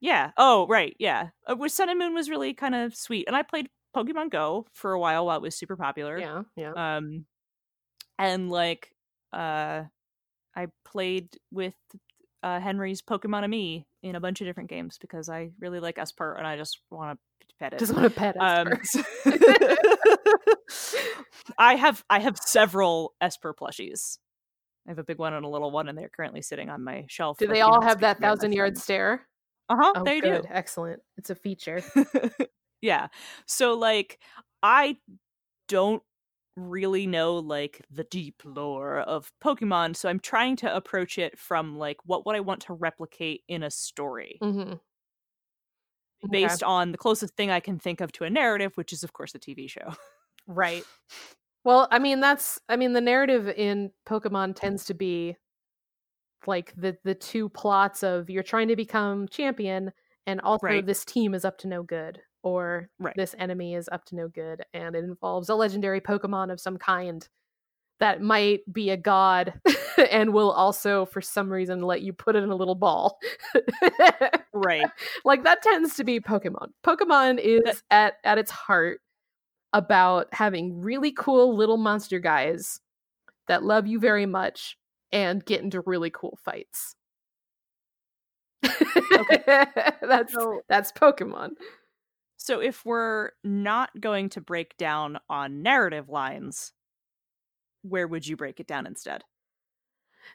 [0.00, 0.32] Yeah.
[0.36, 0.94] Oh, right.
[0.98, 1.28] Yeah.
[1.46, 3.26] Uh, which Sun and Moon was really kind of sweet.
[3.26, 6.18] And I played Pokemon Go for a while while it was super popular.
[6.18, 6.72] Yeah, yeah.
[6.96, 7.24] Um
[8.18, 8.90] and like
[9.32, 9.84] uh
[10.54, 11.74] I played with
[12.42, 16.46] uh Henry's Pokemon-Amie in a bunch of different games because I really like Espurr and
[16.46, 17.78] I just want to pet it.
[17.78, 19.04] Just want to pet Um, Espurr.
[21.58, 24.18] I have I have several Espurr plushies.
[24.86, 27.06] I have a big one and a little one, and they're currently sitting on my
[27.08, 27.38] shelf.
[27.38, 29.26] Do they all have that thousand yard stare?
[29.68, 30.46] Uh-huh, Oh, they good.
[30.50, 31.02] Excellent.
[31.16, 31.82] It's a feature.
[32.82, 33.08] yeah.
[33.46, 34.20] So like
[34.62, 34.98] I
[35.68, 36.02] don't
[36.56, 41.78] really know like the deep lore of Pokemon, so I'm trying to approach it from
[41.78, 44.74] like what would I want to replicate in a story hmm
[46.30, 49.12] based on the closest thing I can think of to a narrative, which is of
[49.12, 49.94] course a TV show.
[50.46, 50.86] Right.
[51.64, 55.36] Well, I mean that's I mean the narrative in Pokemon tends to be
[56.46, 59.92] like the the two plots of you're trying to become champion
[60.26, 60.84] and also Right.
[60.86, 63.14] this team is up to no good or Right.
[63.16, 66.76] this enemy is up to no good and it involves a legendary Pokemon of some
[66.76, 67.26] kind
[68.00, 69.54] that might be a god
[70.10, 73.18] and will also for some reason let you put it in a little ball.
[74.52, 74.84] right.
[75.24, 76.68] like that tends to be Pokemon.
[76.84, 79.00] Pokemon is That- at at its heart
[79.74, 82.80] about having really cool little monster guys
[83.48, 84.78] that love you very much
[85.12, 86.94] and get into really cool fights.
[88.62, 91.50] that's So that's Pokemon.
[92.36, 96.72] So if we're not going to break down on narrative lines,
[97.82, 99.24] where would you break it down instead?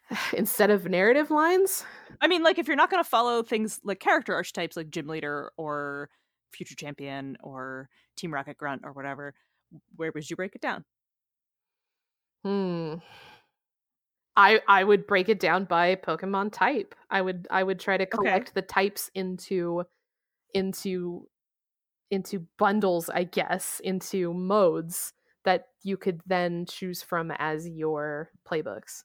[0.34, 1.86] Instead of narrative lines,
[2.20, 5.08] I mean, like if you're not going to follow things like character archetypes like gym
[5.08, 6.10] leader or
[6.52, 9.34] future champion or team rocket grunt or whatever,
[9.96, 10.86] where would you break it down?
[12.44, 13.00] hmm.
[14.36, 16.96] I I would break it down by Pokemon type.
[17.10, 19.84] I would I would try to collect the types into
[20.54, 21.30] into
[22.12, 25.14] into bundles, I guess, into modes
[25.46, 29.04] that you could then choose from as your playbooks.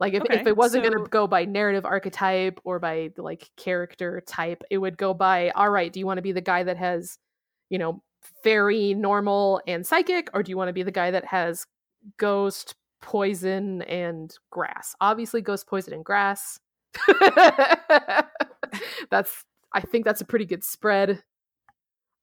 [0.00, 4.22] Like if, if it wasn't going to go by narrative archetype or by like character
[4.26, 6.76] type, it would go by all right, do you want to be the guy that
[6.76, 7.18] has,
[7.70, 8.02] you know,
[8.42, 11.66] fairy, normal and psychic or do you want to be the guy that has
[12.16, 14.94] ghost, poison and grass?
[15.00, 16.58] Obviously ghost, poison and grass.
[19.10, 21.22] that's I think that's a pretty good spread.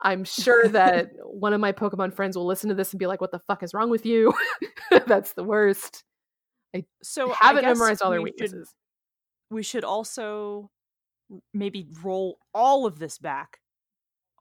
[0.02, 3.22] I'm sure that one of my Pokemon friends will listen to this and be like,
[3.22, 4.34] "What the fuck is wrong with you?"
[5.08, 6.04] That's the worst.
[7.04, 8.76] So I Haven't guess memorized all their we should- weaknesses.
[9.50, 10.70] we should also
[11.54, 13.60] maybe roll all of this back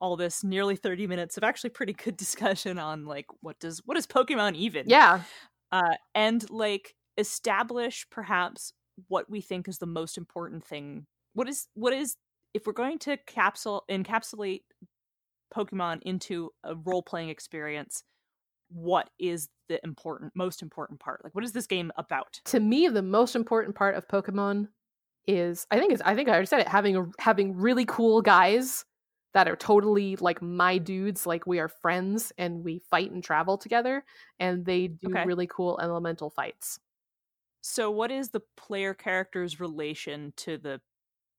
[0.01, 3.97] all this nearly 30 minutes of actually pretty good discussion on like what does what
[3.97, 4.89] is pokemon even?
[4.89, 5.23] Yeah,
[5.73, 8.73] uh and like establish perhaps
[9.09, 11.07] what we think is the most important thing.
[11.35, 12.17] What is what is
[12.55, 14.63] if we're going to capsule encapsulate
[15.55, 18.03] pokemon into a role-playing experience
[18.71, 22.89] what is the important most important part like what is this game about to me,
[22.89, 24.69] the most important part of Pokemon
[25.27, 28.23] is I think it's I think I already said it having a, having really cool
[28.23, 28.85] guys
[29.35, 33.59] that are totally like my dudes, like we are friends and we fight and travel
[33.59, 34.05] together,
[34.41, 35.25] and they do Okay.
[35.25, 36.81] really cool elemental fights.
[37.61, 40.81] So what is the player character's relation to the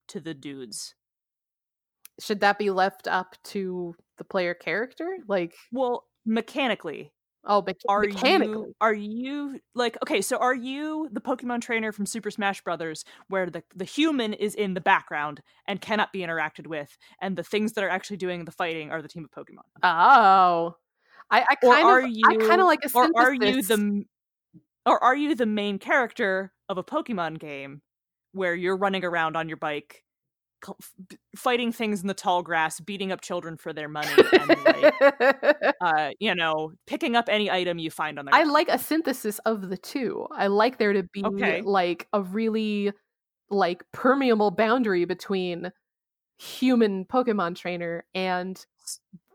[0.10, 0.96] to the dudes?
[2.20, 5.18] Should that be left up to the player character?
[5.28, 7.12] Like, Well, mechanically,
[7.52, 12.06] Oh, but are you are you like okay so are you the pokemon trainer from
[12.06, 16.68] super smash brothers where the the human is in the background and cannot be interacted
[16.68, 19.64] with and the things that are actually doing the fighting are the team of pokemon?
[19.82, 20.76] Oh,
[21.32, 23.64] I, I or kind are of, you I kind of like a or are you
[23.64, 24.04] the
[24.86, 27.82] or are you the main character of a pokemon game
[28.32, 30.04] where you're running around on your bike
[31.36, 34.93] fighting things in the tall grass beating up children for their money and like
[35.82, 39.39] uh you know picking up any item you find on the I like a synthesis
[39.45, 40.28] of the two.
[40.32, 41.62] I like there to be Okay.
[41.62, 42.91] like a really
[43.50, 45.72] like permeable boundary between
[46.38, 48.63] human Pokemon trainer and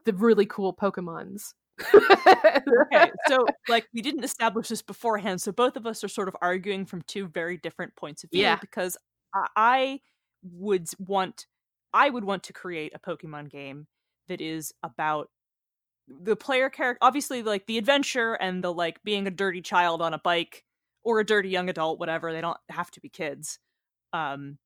[0.05, 1.53] the really cool Pokemons.
[1.95, 6.37] okay, so like we didn't establish this beforehand, so both of us are sort of
[6.41, 8.57] arguing from two very different points of view Yeah.
[8.61, 8.97] because
[9.35, 10.01] I, I
[10.53, 11.47] would want
[11.93, 13.87] I would want to create a Pokemon game
[14.29, 15.31] that is about
[16.09, 20.13] the player character obviously like the adventure and the like being a dirty child on
[20.13, 20.65] a bike
[21.03, 23.59] or a dirty young adult whatever they don't have to be kids
[24.13, 24.59] um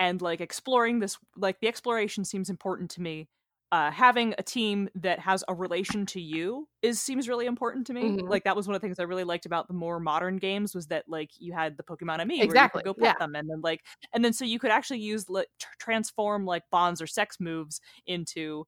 [0.00, 3.28] and like exploring this like the exploration seems important to me
[3.72, 7.94] uh having a team that has a relation to you is seems really important to
[7.94, 8.28] me Mhm.
[8.28, 10.74] like that was one of the things i really liked about the more modern games
[10.74, 13.18] was that like you had the Pokemon-Amie Exactly, where you could go pet yeah.
[13.18, 13.80] them and then like
[14.12, 17.80] and then so you could actually use like tr- transform like bonds or sex moves
[18.06, 18.64] into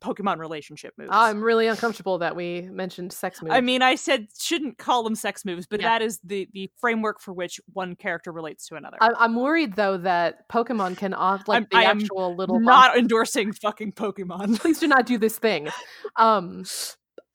[0.00, 3.54] pokemon relationship moves I'm really uncomfortable that we mentioned sex moves.
[3.54, 5.88] I mean, I said shouldn't call them sex moves, but Yeah.
[5.98, 8.96] that is the the framework for which one character relates to another.
[9.00, 12.58] I- I'm worried though that Pokemon can off like I'm- the I am actual little
[12.60, 14.58] not endorsing fucking Pokemon.
[14.60, 15.68] please do not do this thing.
[16.16, 16.64] Um,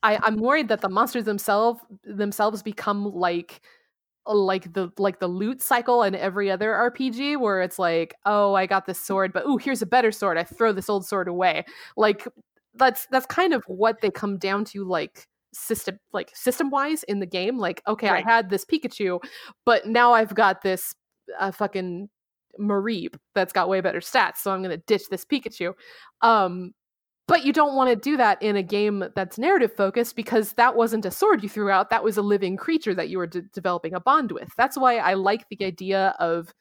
[0.03, 3.61] I, I'm worried that the monsters themselves themselves become like
[4.25, 8.65] like the like the loot cycle in every other RPG where it's like, oh, I
[8.65, 10.37] got this sword, but oh, here's a better sword.
[10.37, 11.65] I throw this old sword away.
[11.97, 12.27] Like
[12.75, 17.19] that's that's kind of what they come down to like system like system wise in
[17.19, 18.25] the game like okay Right.
[18.25, 19.19] i had this pikachu
[19.65, 20.95] but now i've got this
[21.37, 22.07] uh, fucking
[22.59, 25.73] Mareep that's got way better stats so i'm gonna ditch this pikachu
[26.21, 26.71] um
[27.27, 30.75] but you don't want to do that in a game that's narrative focused because that
[30.75, 31.89] wasn't a sword you threw out.
[31.89, 34.49] That was a living creature that you were de- developing a bond with.
[34.57, 36.53] That's why I like the idea of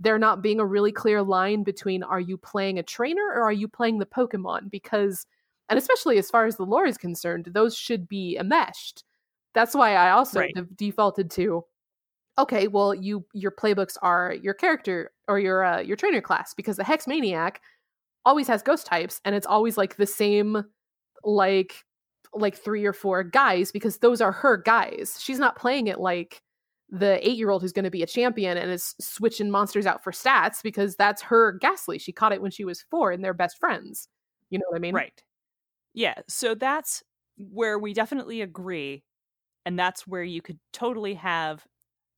[0.00, 3.52] there not being a really clear line between are you playing a trainer or are
[3.52, 4.70] you playing the Pokemon?
[4.70, 5.26] Because,
[5.68, 9.04] and especially as far as the lore is concerned, those should be enmeshed.
[9.54, 10.54] That's why I also Right.
[10.54, 11.64] de- defaulted to
[12.38, 16.76] okay, well, you your playbooks are your character or your uh, your trainer class because
[16.76, 17.60] the Hex Maniac
[18.24, 20.64] always has ghost types and it's always like the same
[21.24, 21.84] like
[22.34, 25.18] like three or four guys because those are her guys.
[25.20, 26.42] She's not playing it like
[26.90, 30.02] the eight year old who's going to be a champion and is switching monsters out
[30.02, 31.98] for stats because that's her Gastly.
[31.98, 34.08] She caught it when she was four and they're best friends.
[34.50, 34.94] You know what I mean?
[34.94, 35.22] right.
[35.94, 36.14] Yeah.
[36.28, 37.02] So that's
[37.36, 39.02] where we definitely agree,
[39.64, 41.66] and that's where you could totally have.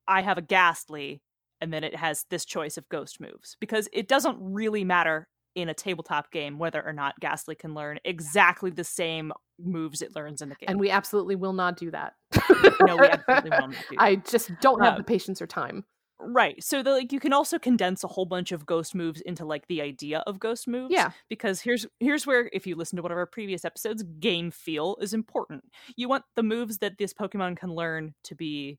[0.07, 1.23] I have a Gastly,
[1.61, 5.69] and then it has this choice of ghost moves because it doesn't really matter in
[5.69, 10.43] a tabletop game whether or not Gastly can learn exactly the same moves it learns
[10.43, 10.69] in the game.
[10.69, 12.15] And we absolutely will not do that.
[12.87, 15.85] no, we absolutely will not do I just don't have Uh, the patience or time.
[16.23, 16.63] Right.
[16.63, 19.67] So the, like you can also condense a whole bunch of ghost moves into like
[19.69, 20.93] the idea of ghost moves.
[20.93, 21.11] Yeah.
[21.29, 24.97] Because here's here's where if you listen to one of our previous episodes, game feel
[25.01, 25.65] is important.
[25.97, 28.79] You want the moves that this Pokemon can learn to be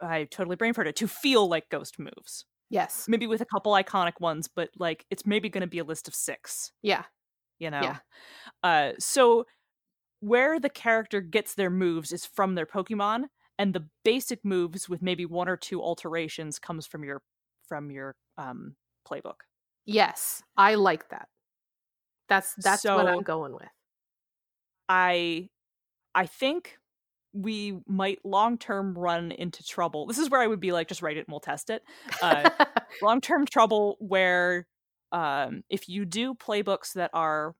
[0.00, 2.44] I totally brain farted to feel like ghost moves.
[2.70, 3.08] Yes.
[3.08, 6.14] Maybe with a couple iconic ones, but like it's maybe gonna be a list of
[6.14, 7.04] six, Yeah.
[7.58, 7.80] you know?
[7.82, 7.98] Yeah.
[8.62, 9.46] Uh so
[10.20, 13.26] where the character gets their moves is from their Pokemon,
[13.58, 17.22] and the basic moves with maybe one or two alterations comes from your
[17.68, 18.76] from your um
[19.08, 19.42] playbook.
[19.86, 20.42] Yes.
[20.56, 21.28] I like that.
[22.28, 23.70] That's that's what I'm going with.
[24.88, 25.50] I
[26.14, 26.79] I think
[27.32, 30.06] we might long term run into trouble.
[30.06, 31.82] This is where I would be like, just write it and we'll test it.
[32.22, 32.50] Uh,
[33.02, 34.66] long term trouble where
[35.12, 37.54] um, if you do playbooks that are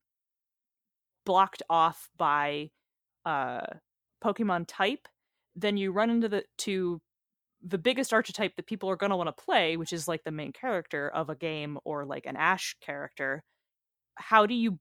[1.25, 2.71] blocked off by
[3.25, 3.67] uh,
[4.25, 5.07] Pokemon type,
[5.57, 7.01] then you run into the to
[7.63, 10.31] the biggest archetype that people are going to want to play, which is like the
[10.31, 13.43] main character of a game or like an Ash character.
[14.15, 14.79] How do you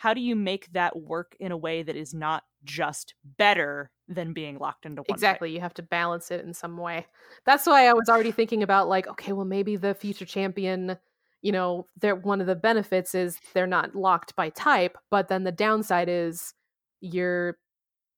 [0.00, 4.32] how do you make that work in a way that is not just better than
[4.32, 5.52] being locked into one exactly.
[5.52, 7.06] You have to balance it in some way.
[7.44, 10.96] That's why I was already thinking about like, okay, well maybe the future champion,
[11.42, 15.44] you know, they're one of the benefits is they're not locked by type, but then
[15.44, 16.54] the downside is
[17.00, 17.58] your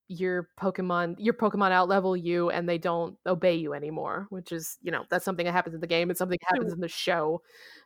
[0.09, 4.92] your Pokemon your Pokemon outlevel you and they don't obey you anymore, which is, you
[4.92, 6.11] know, that's something that happens in the game.
[6.11, 7.42] It's something that happens in the show.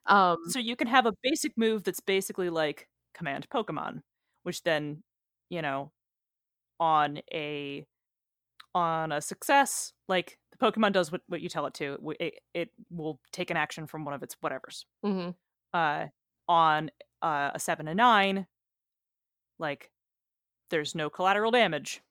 [0.07, 4.03] Um So you can have a basic move that's basically like command Pokemon,
[4.43, 5.03] which then,
[5.51, 5.93] you know,
[6.79, 7.87] on a
[8.75, 11.97] on a success, like the Pokemon does what, what you tell it to.
[12.21, 14.85] It, it will take an action from one of its whatevers.
[15.05, 15.31] Mm-hmm.
[15.73, 16.07] Uh,
[16.49, 16.91] on
[17.23, 18.47] uh, a seven and nine,
[19.59, 19.91] like
[20.71, 22.03] there's no collateral damage.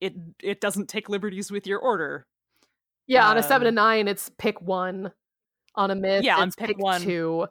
[0.00, 2.26] It it doesn't take liberties with your order.
[3.06, 5.12] Yeah, on a seven Um, and nine, it's pick one.
[5.76, 7.46] On a myth, Yeah, on pick pick, one, two.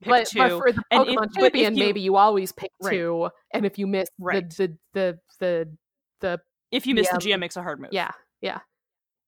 [0.00, 0.38] Pick but, two.
[0.38, 2.92] but for the And if- Pokemon if champion, you- maybe you always pick Right.
[2.92, 4.48] two, and if you miss Right.
[4.50, 5.76] the, the the the
[6.20, 7.90] the if you miss yeah, the GM makes a hard move.
[7.92, 8.60] yeah yeah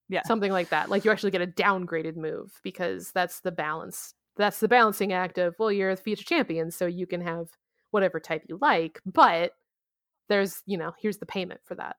[0.08, 0.22] Yeah.
[0.26, 4.14] something like that, like you actually get a downgraded move because that's the balance.
[4.36, 7.48] That's the balancing act of well, you're a future champion, so you can have
[7.90, 9.52] whatever type you like, but
[10.28, 11.96] there's you know here's the payment for that.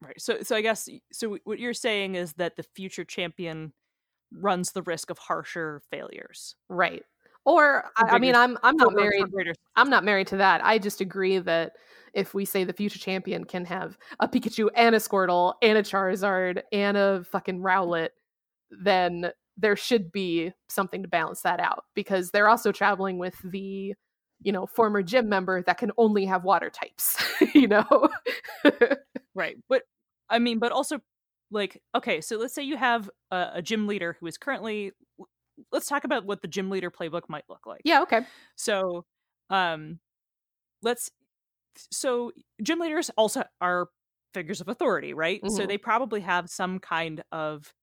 [0.00, 0.20] Right.
[0.20, 3.72] So so I guess so what you're saying is that the future champion
[4.32, 6.56] runs the risk of harsher failures.
[6.68, 7.04] Right.
[7.44, 9.24] Or I, I mean, I'm I'm not married.
[9.76, 10.64] I'm not married to that.
[10.64, 11.72] I just agree that
[12.12, 15.82] if we say the future champion can have a Pikachu and a Squirtle and a
[15.82, 18.08] Charizard and a fucking Rowlet,
[18.70, 23.94] then there should be something to balance that out because they're also traveling with the,
[24.42, 27.22] you know, former gym member that can only have water types,
[27.54, 28.08] you know?
[29.34, 29.56] Right.
[29.68, 29.82] But
[30.28, 30.98] I mean, but also
[31.50, 34.92] like okay, so let's say you have a, a gym leader who is currently
[35.72, 37.84] let's talk about what the gym leader playbook might look like.
[37.84, 38.26] yeah, okay.
[38.56, 39.06] So,
[39.50, 40.00] um,
[40.82, 41.10] let's.
[41.92, 42.32] So,
[42.62, 43.88] gym leaders also are
[44.34, 45.48] figures of authority, right?
[45.50, 45.68] So Mhm.
[45.68, 47.74] they probably have some kind of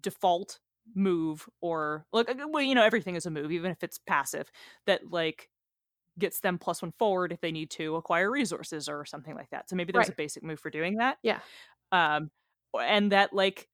[0.00, 0.60] default
[0.94, 4.50] move or like uh, well, you know, everything is a move, even if it's passive.
[4.86, 5.48] That like
[6.18, 9.70] gets them plus one forward if they need to acquire resources or something like that.
[9.70, 11.18] So maybe there's a basic move for doing that.
[11.22, 11.40] Yeah.
[11.92, 12.30] Um,
[12.78, 13.68] and that like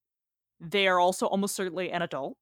[0.59, 2.37] they are also almost certainly an adult.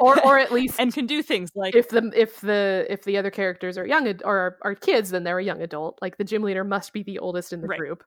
[0.00, 3.16] Or or at least and can do things like if the if the if the
[3.18, 5.98] other characters are young ad- or are, are kids, then they're a young adult.
[6.00, 7.78] Like the gym leader must be the oldest in the Right.
[7.78, 8.04] group.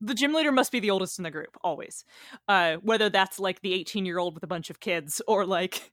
[0.00, 2.04] the gym leader must be the oldest in the group always
[2.48, 5.92] uh whether that's like the 18 year old with a bunch of kids or like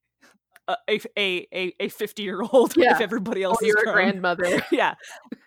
[0.67, 2.95] a a a, a 50 year old Yeah.
[2.95, 4.63] if everybody else Or is you're a grandmother.
[4.71, 4.95] yeah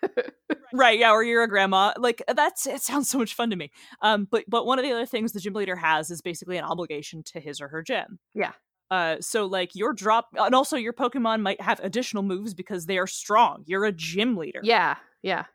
[0.73, 3.71] right yeah or you're a grandma like that's it sounds so much fun to me
[4.01, 6.63] um but but one of the other things the gym leader has is basically an
[6.63, 8.53] obligation to his or her gym Yeah.
[8.89, 12.97] uh so like your drop and also your pokemon might have additional moves because they
[12.97, 15.45] are strong you're a gym leader yeah, yeah.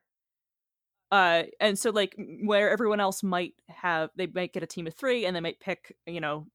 [1.11, 4.95] uh and so like where everyone else might have they might get a team of
[4.95, 6.47] three and they might pick you know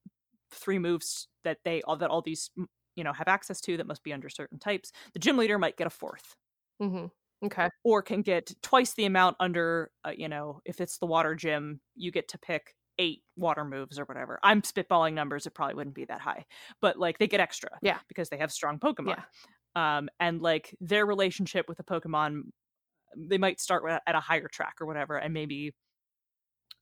[0.52, 2.52] three moves that they all that all these
[2.95, 5.77] you know have access to that must be under certain types the gym leader might
[5.77, 6.36] get a fourth.
[6.80, 7.08] Hmm
[7.43, 7.69] Okay.
[7.84, 11.82] or can get twice the amount under uh, you know if it's the water gym
[11.95, 14.39] you get to pick eight water moves or whatever.
[14.43, 16.45] I'm spitballing numbers it probably wouldn't be that high
[16.82, 18.01] but like they get extra Yeah.
[18.08, 19.23] because they have strong pokemon.
[19.75, 22.43] Um and like their relationship with the pokemon
[23.17, 25.73] they might start at a higher track or whatever and maybe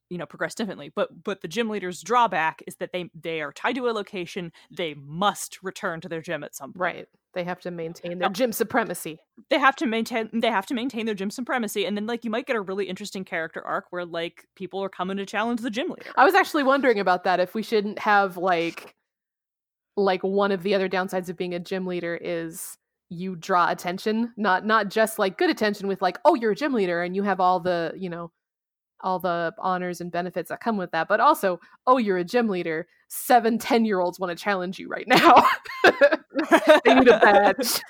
[0.09, 3.51] you know progress differently but but the gym leader's drawback is that they they are
[3.51, 7.07] tied to a location they must return to their gym at some point Right.
[7.35, 9.19] They have to maintain their Now- gym supremacy.
[9.51, 12.31] they have to maintain they have to maintain their gym supremacy and then like you
[12.31, 15.69] might get a really interesting character arc where like people are coming to challenge the
[15.69, 18.95] gym leader I was actually wondering about that if we shouldn't have like
[19.95, 22.77] like one of the other downsides of being a gym leader is
[23.11, 26.73] you draw attention, not not just like good attention with like oh you're a gym
[26.73, 28.31] leader and you have all the, you know,
[29.01, 32.47] all the honors and benefits that come with that, but also oh you're a gym
[32.47, 32.87] leader.
[33.07, 35.47] Seven, ten year olds want to challenge you right now.
[36.85, 37.81] they need a badge.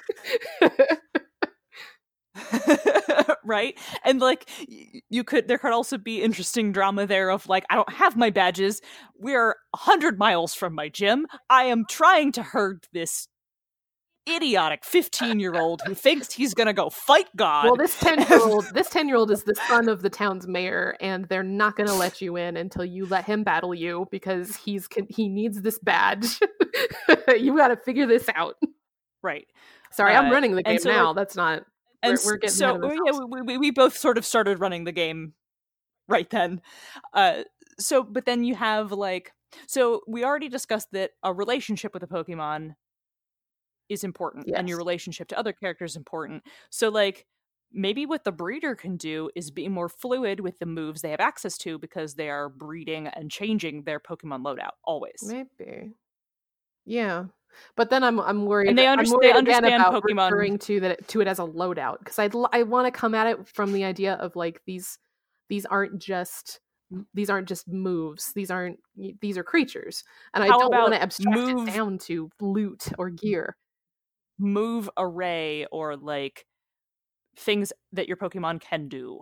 [3.43, 4.50] right and like
[5.10, 8.29] you could there could also be interesting drama there of like i don't have my
[8.29, 8.81] badges
[9.17, 13.27] we're 100 miles from my gym i am trying to herd this
[14.30, 18.40] idiotic 15 year old who thinks he's gonna go fight god well, this ten year
[18.42, 21.75] old, this ten year old is the son of the town's mayor, and they're not
[21.75, 25.62] going to let you in until you let him battle you because he's he needs
[25.62, 26.40] this badge.
[27.38, 28.56] you got to figure this out.
[29.23, 29.48] right
[29.92, 31.13] Sorry, I'm Uh, running the game so, now.
[31.13, 31.63] That's not.
[32.04, 34.92] and We're- we're getting so yeah we, we, we both sort of started running the
[34.92, 35.34] game
[36.08, 36.62] right then
[37.13, 37.44] uh
[37.77, 39.32] so but then you have like
[39.67, 42.75] so we already discussed that a relationship with a pokemon
[43.90, 47.25] is important and your relationship to other characters is important so like
[47.71, 51.19] maybe what the breeder can do is be more fluid with the moves they have
[51.19, 55.92] access to because they are breeding and changing their pokemon loadout always Maybe.
[56.85, 57.25] Yeah.
[57.75, 58.69] But then I'm I'm worried.
[58.69, 61.44] And they I'm worried they understand about Pokemon- referring to that to it as a
[61.44, 64.98] loadout because I I want to come at it from the idea of like these
[65.50, 66.60] these aren't just
[67.13, 68.33] these aren't just moves.
[68.33, 68.79] These aren't
[69.21, 73.10] these are creatures, and I don't want to abstract move- it down to loot or
[73.10, 73.56] gear.
[74.40, 76.46] Move array or like
[77.37, 79.21] things that your pokemon can do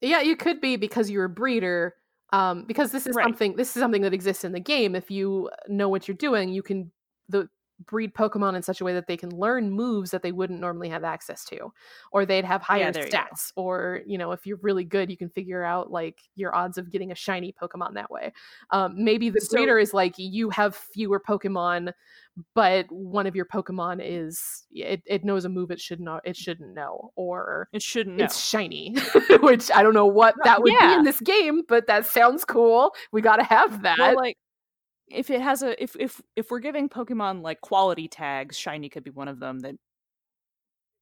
[0.00, 1.96] Yeah, you could be because you're a breeder.
[2.32, 3.26] Um, because this is Right.
[3.26, 4.94] something this is something that exists in the game.
[4.94, 6.92] If you know what you're doing, you can
[7.28, 7.48] the
[7.86, 10.88] breed Pokemon in such a way that they can learn moves that they wouldn't normally
[10.88, 11.72] have access to,
[12.12, 13.52] or they'd have higher you stats.
[13.56, 16.90] Or you know, if you're really good, you can figure out like your odds of
[16.90, 18.32] getting a shiny Pokemon that way.
[18.70, 21.92] Um, maybe the So- breeder is like you have fewer Pokemon,
[22.54, 26.36] but one of your Pokemon is it, it knows a move it should know it
[26.36, 28.24] shouldn't know, or It shouldn't know.
[28.24, 28.94] it's shiny,
[29.40, 32.92] which I don't know what that would be in this game, but that sounds cool.
[33.12, 33.98] We got to have that.
[33.98, 34.36] Well, like
[35.10, 39.04] if it has a if if if we're giving Pokemon like quality tags, shiny could
[39.04, 39.74] be one of them that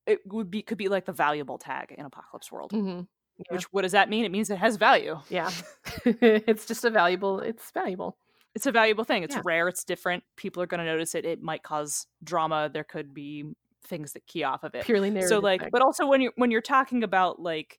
[0.06, 2.72] it would be could be like the valuable tag in Apocalypse World.
[2.72, 3.06] Mhm.
[3.38, 3.44] yeah.
[3.54, 4.24] Which what does that mean?
[4.24, 5.18] It means it has value.
[5.28, 5.50] Yeah,
[6.04, 7.40] it's just a valuable.
[7.40, 8.16] It's valuable.
[8.54, 9.22] It's a valuable thing.
[9.22, 9.42] It's Yeah.
[9.44, 10.24] rare, it's different.
[10.36, 11.26] People are going to notice it.
[11.26, 12.70] It might cause drama.
[12.72, 13.44] There could be
[13.84, 14.84] things that key off of it.
[14.84, 15.28] Purely narrative.
[15.28, 15.68] so like thing.
[15.72, 17.78] but also when you're when you're talking about like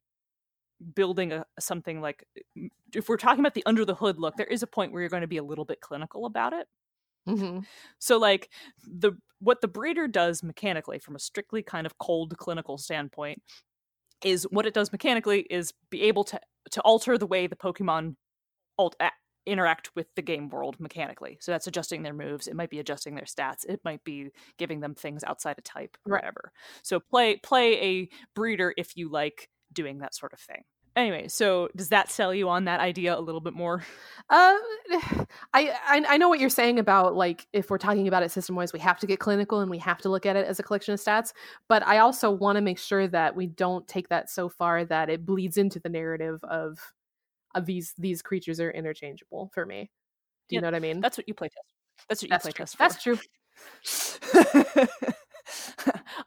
[0.95, 2.25] building a something like
[2.95, 5.09] if we're talking about the under the hood look there is a point where you're
[5.09, 6.67] going to be a little bit clinical about it.
[7.27, 7.67] Mhm.
[7.99, 8.49] so like
[8.85, 13.41] the what the breeder does mechanically from a strictly kind of cold clinical standpoint
[14.23, 16.39] is what it does mechanically is be able to
[16.71, 18.15] to alter the way the pokemon
[18.79, 18.95] alt-
[19.45, 21.37] interact with the game world mechanically.
[21.41, 22.47] So that's adjusting their moves.
[22.47, 23.65] It might be adjusting their stats.
[23.67, 26.23] It might be giving them things outside a type or Right.
[26.23, 26.51] whatever.
[26.83, 30.63] So play play a breeder if you like doing that sort of thing
[30.95, 33.83] anyway so does that sell you on that idea a little bit more
[34.29, 34.57] Uh,
[35.53, 38.55] I, I I know what you're saying about like if we're talking about it system
[38.55, 40.63] wise, we have to get clinical and we have to look at it as a
[40.63, 41.33] collection of stats.
[41.67, 45.09] But I also want to make sure that we don't take that so far that
[45.09, 46.79] it bleeds into the narrative of
[47.55, 49.91] of these these creatures are interchangeable for me.
[50.49, 51.03] Do you Yeah, know what I mean?
[51.03, 51.75] that's what you play test
[52.09, 52.65] that's what you That's play true.
[52.65, 53.19] test for That's true.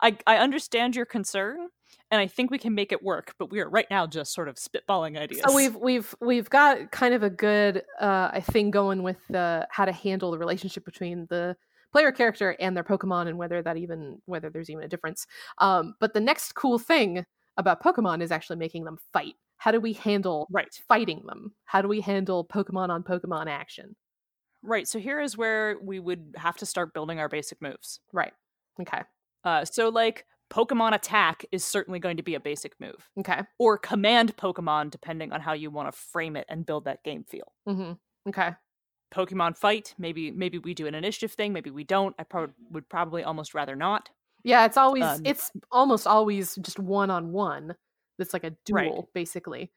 [0.01, 1.69] I I understand your concern,
[2.11, 3.35] and I think we can make it work.
[3.39, 5.43] But we are right now just sort of spitballing ideas.
[5.47, 9.67] So we've we've we've got kind of a good uh I thing going with uh,
[9.71, 11.57] how to handle the relationship between the
[11.93, 15.27] player character and their Pokemon and whether that even whether there's even a difference.
[15.59, 17.25] Um, but the next cool thing
[17.57, 19.35] about Pokemon is actually making them fight.
[19.59, 21.53] How do we handle right, fighting them?
[21.65, 23.97] How do we handle Pokemon on Pokemon action?
[24.63, 24.87] right.
[24.87, 28.01] So here is where we would have to start building our basic moves.
[28.13, 28.33] Right.
[28.81, 29.03] Okay.
[29.45, 33.43] Uh, so like Pokemon attack is certainly going to be a basic move, Okay.
[33.59, 37.25] or command Pokemon, depending on how you want to frame it and build that game
[37.25, 37.53] feel.
[37.69, 37.93] Mm-hmm.
[38.29, 38.51] Okay.
[39.15, 42.15] Pokemon fight, maybe maybe we do an initiative thing, maybe we don't.
[42.19, 44.09] I prob- would probably almost rather not.
[44.45, 47.75] Yeah, it's always Um, it's almost always just one on one.
[48.19, 49.05] That's like a duel, Right.
[49.15, 49.73] basically.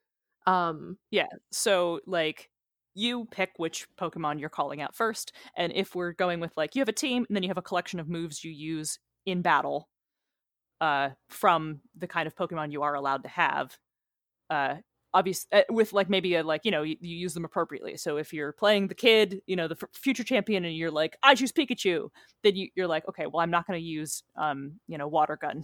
[0.46, 1.28] Um, Yeah.
[1.52, 2.50] So like
[2.96, 5.32] you pick which Pokemon you're calling out first.
[5.58, 7.62] And if we're going with like you have a team and then you have a
[7.64, 9.90] collection of moves you use in battle
[10.82, 13.78] uh from the kind of Pokemon you are allowed to have.
[14.50, 14.76] Uh
[15.16, 18.18] obvious uh, with like maybe a like you know you, you use them appropriately so
[18.18, 21.36] if you're playing the kid you know the f- future champion and you're like i
[21.36, 22.10] choose pikachu
[22.42, 25.38] then you, you're like okay well i'm not going to use um you know water
[25.40, 25.64] gun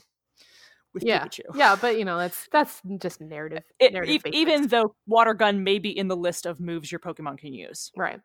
[0.94, 3.64] with yeah, pikachu yeah, but you know that's that's just narrative.
[3.80, 4.38] it, narrative basics.
[4.38, 7.92] even though water gun may be in the list of moves your pokemon can use
[7.98, 8.20] right.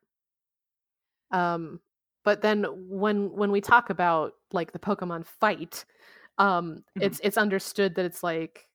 [1.30, 1.80] Um,
[2.24, 5.84] but then when when we talk about like the Pokemon fight,
[6.38, 7.02] um, Mhm.
[7.04, 8.68] it's it's understood that it's like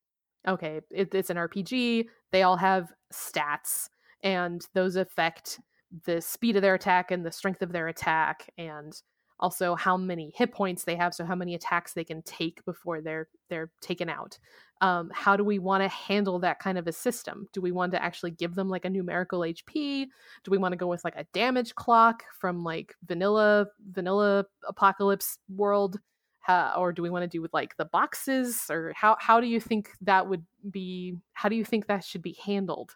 [0.47, 2.10] okay, it, it's an RPG.
[2.32, 3.89] They all have stats,
[4.24, 5.60] and those affect
[6.05, 8.93] the speed of their attack and the strength of their attack, and
[9.39, 11.14] also how many hit points they have.
[11.14, 14.38] So how many attacks they can take before they're they're taken out.
[14.82, 17.47] Um, how do we want to handle that kind of a system?
[17.53, 20.05] Do we want to actually give them like a numerical HP?
[20.43, 25.38] Do we want to go with like a damage clock from like vanilla vanilla apocalypse
[25.49, 25.99] world?
[26.47, 29.45] Uh, or do we want to do with like the boxes or how how do
[29.47, 32.95] you think that would be how do you think that should be handled?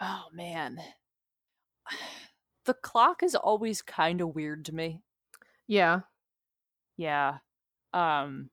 [0.00, 0.78] Oh man.
[2.66, 5.00] The clock is always kind of weird to me.
[5.66, 6.00] Yeah.
[6.96, 7.38] Yeah
[7.92, 8.50] um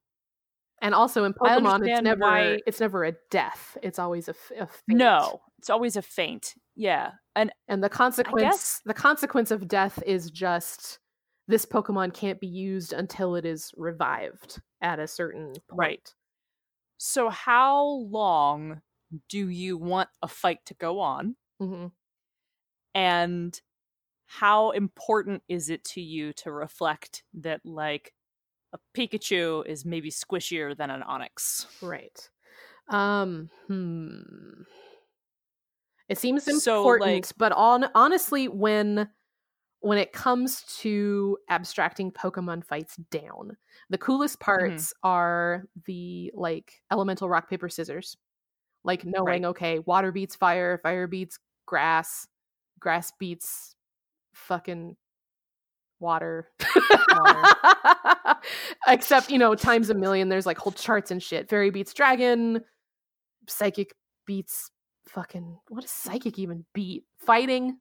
[0.82, 4.70] and also in pokemon it's never why- it's never a death it's always a faint.
[4.88, 10.02] no it's always a faint yeah and and the consequence guess- the consequence of death
[10.08, 10.98] is just
[11.48, 16.14] this pokemon can't be used until it is revived at a certain point Right.
[16.98, 18.82] so how long
[19.30, 21.88] do you want a fight to go on hmm
[22.96, 23.60] and
[24.26, 28.14] how important is it to you to reflect that like
[28.74, 31.68] a Pikachu is maybe squishier than an Onix?
[31.82, 32.30] Right.
[32.90, 33.50] Um.
[33.68, 34.64] Hmm.
[36.10, 39.10] It seems So, important, like- but on honestly, when
[39.82, 43.56] when it comes to abstracting Pokemon fights down,
[43.90, 44.52] the coolest Mm-hmm.
[44.52, 48.18] parts are the like elemental rock paper scissors,
[48.84, 52.28] Like knowing, okay, water beats fire, fire beats grass,
[52.80, 53.76] grass beats
[54.34, 54.96] fucking
[56.00, 56.50] water.
[57.12, 57.56] Water.
[58.88, 61.50] Except, you know, times a million, there's like whole charts and shit.
[61.50, 62.62] Fairy beats dragon,
[63.48, 63.94] psychic
[64.26, 64.70] beats
[65.10, 67.04] fucking what does psychic even beat?
[67.18, 67.78] Fighting.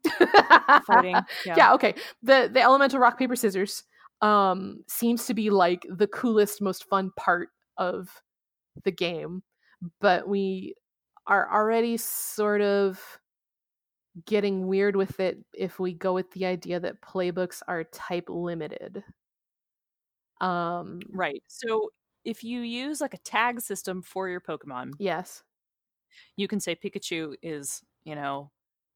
[0.87, 1.17] Fighting.
[1.45, 1.55] Yeah.
[1.57, 3.85] yeah okay the the elemental rock paper scissors
[4.23, 8.23] um seems to be like the coolest most fun part of
[8.85, 9.43] the game
[10.01, 10.75] but we
[11.27, 13.01] are already sort of
[14.25, 19.05] getting weird with it if we go with the idea that playbooks are type limited
[20.41, 21.43] um Right.
[21.49, 21.91] So
[22.25, 25.43] if you use like a tag system for your Pokemon, yes
[26.37, 28.51] you can say Pikachu is, you know,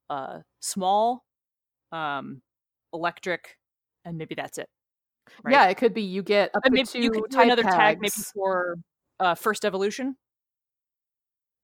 [0.08, 1.24] uh small,
[1.92, 2.42] um,
[2.92, 3.56] electric,
[4.04, 4.68] and maybe that's it.
[5.44, 5.52] Right?
[5.52, 8.76] yeah it could be you get up maybe you could do another tag maybe for
[9.20, 10.16] uh first evolution,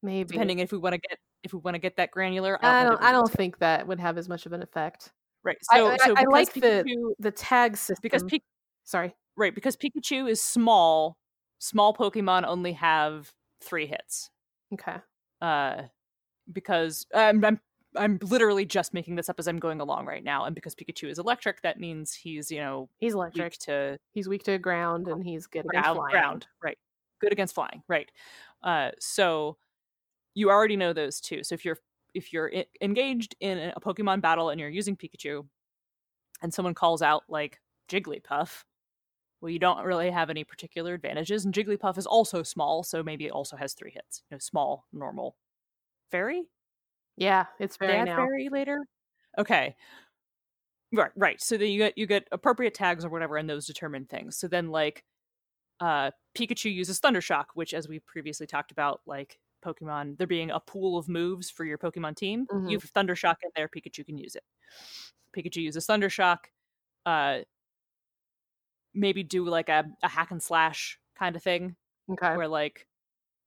[0.03, 2.59] maybe depending if we want to get if we want to get that granular.
[2.63, 5.13] i don't i we need don't think that would have as much of an effect
[5.43, 5.57] Right.
[5.63, 8.41] So I- so I like the- Pikachu, the tag system because Pi-
[8.85, 11.17] sorry right because Pikachu is small,
[11.59, 14.31] small Pokemon only have three hits.
[14.75, 14.97] okay
[15.41, 15.83] uh
[16.53, 17.61] because I'm, I'm
[17.97, 21.09] I'm literally just making this up as I'm going along right now, and because Pikachu
[21.09, 25.25] is electric, that means he's you know he's electric to he's weak to ground and
[25.25, 26.11] he's good against ground, flying.
[26.13, 26.79] ground, right?
[27.21, 28.11] Good against flying, right?
[28.63, 29.57] Uh, so
[30.35, 31.43] you already know those two.
[31.43, 31.79] So if you're
[32.15, 35.47] if you're I- engaged in a Pokemon battle and you're using Pikachu,
[36.43, 38.65] and someone calls out like Jigglypuff,
[39.47, 43.27] well, you don't really have any particular advantages, and Jigglypuff is also small, so maybe
[43.27, 44.25] it also has three hits.
[44.29, 45.37] You know, small, normal,
[46.11, 46.51] fairy.
[47.17, 48.87] yeah it's very They add now fairy later.
[49.39, 49.77] Okay.
[50.93, 51.41] Right, right.
[51.41, 54.37] So then you get you get appropriate tags or whatever, and those determine things.
[54.37, 55.05] So then like
[55.81, 60.61] uh Pikachu uses Thundershock, which as we previously talked about, like Pokemon, there being a
[60.61, 62.49] pool of moves for your Pokemon team.
[62.53, 62.69] Mhm.
[62.69, 64.45] You have Thundershock in there, Pikachu can use it.
[65.37, 66.39] Pikachu uses Thundershock,
[67.07, 67.41] uh
[68.97, 71.77] maybe do like a, a hack and slash kind of thing
[72.11, 72.37] okay.
[72.37, 72.87] where like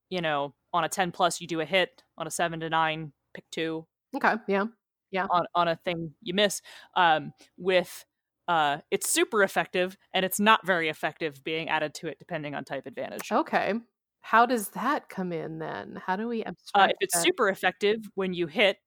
[0.09, 3.11] you know on a 10 plus you do a hit on a 7 to 9
[3.33, 3.85] pick two.
[4.15, 4.65] Okay yeah
[5.11, 5.27] Yeah.
[5.29, 6.61] on, on a thing you miss
[6.95, 8.05] um with
[8.47, 12.63] uh it's super effective and it's not very effective being added to it depending on
[12.63, 13.31] type advantage.
[13.31, 13.73] Okay
[14.21, 16.01] how does that come in then?
[16.05, 17.23] How do we uh, abstract if it's that?
[17.23, 18.77] super effective when you hit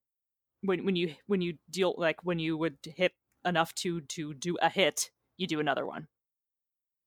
[0.62, 3.12] when when you when you deal like when you would hit
[3.44, 6.06] enough to to do a hit you do another one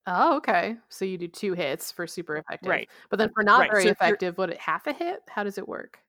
[0.08, 0.78] oh okay.
[0.90, 2.70] So you do two hits for super effective.
[2.70, 2.90] Right.
[3.10, 5.22] But then for not Right, very so effective what it half a hit?
[5.30, 6.00] How does it work?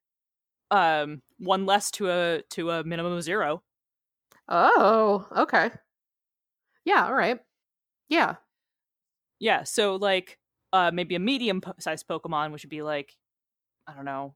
[0.70, 3.62] Um one less to a to a minimum of zero.
[4.48, 5.70] Oh okay.
[6.84, 7.38] Yeah all right.
[8.08, 8.36] Yeah.
[9.38, 10.38] Yeah so like
[10.72, 13.16] uh maybe a medium sized pokemon which would be like
[13.86, 14.34] i don't know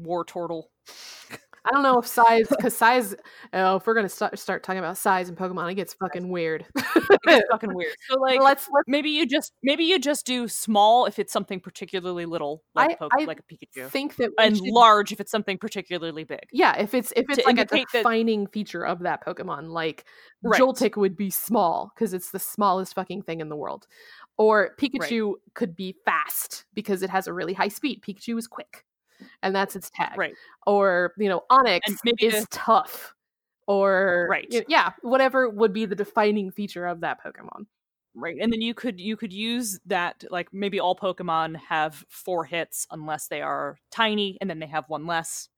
[0.00, 0.64] Wartortle
[1.64, 3.14] I don't know if size, because size.
[3.52, 6.66] Oh, if we're gonna start start talking about size in Pokemon, it gets fucking weird.
[6.76, 11.06] it's fucking weird so like let's let's maybe you just maybe you just do small
[11.06, 14.30] if it's something particularly little like I- a Poke- I like a Pikachu, think that
[14.38, 16.40] and should- large if it's something particularly big.
[16.52, 20.04] Yeah, if it's if it's like a indicate that- defining feature of that Pokemon, like
[20.44, 20.60] Right.
[20.60, 23.86] Joltik would be small because it's the smallest fucking thing in the world,
[24.36, 28.02] or Pikachu could be fast because it has a really high speed.
[28.02, 28.84] Pikachu is quick,
[29.42, 30.16] and that's its tag.
[30.18, 30.34] Right.
[30.66, 31.80] Or you know, Onix
[32.20, 33.14] is the- tough.
[33.68, 34.48] Or Right.
[34.50, 37.66] y- yeah, whatever would be the defining feature of that Pokemon.
[38.14, 38.36] Right.
[38.40, 42.86] And then you could you could use that like maybe all Pokemon have four hits
[42.90, 45.48] unless they are tiny and then they have one less.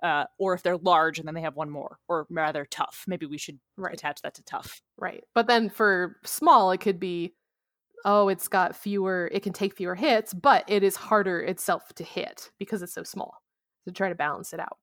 [0.00, 3.02] Uh, or if they're large and then they have one more, or rather tough.
[3.08, 3.92] Maybe we should Right.
[3.92, 4.80] attach that to tough.
[4.96, 5.24] Right.
[5.34, 7.34] But then for small, it could be,
[8.04, 12.04] oh, it's got fewer, it can take fewer hits, but it is harder itself to
[12.04, 13.42] hit because it's so small.
[13.86, 14.76] To try to balance it out.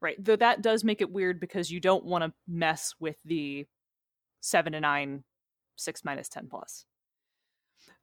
[0.00, 0.22] Right.
[0.22, 3.66] Though that does make it weird because you don't want to mess with the
[4.40, 5.24] seven to nine,
[5.74, 6.84] six minus ten plus.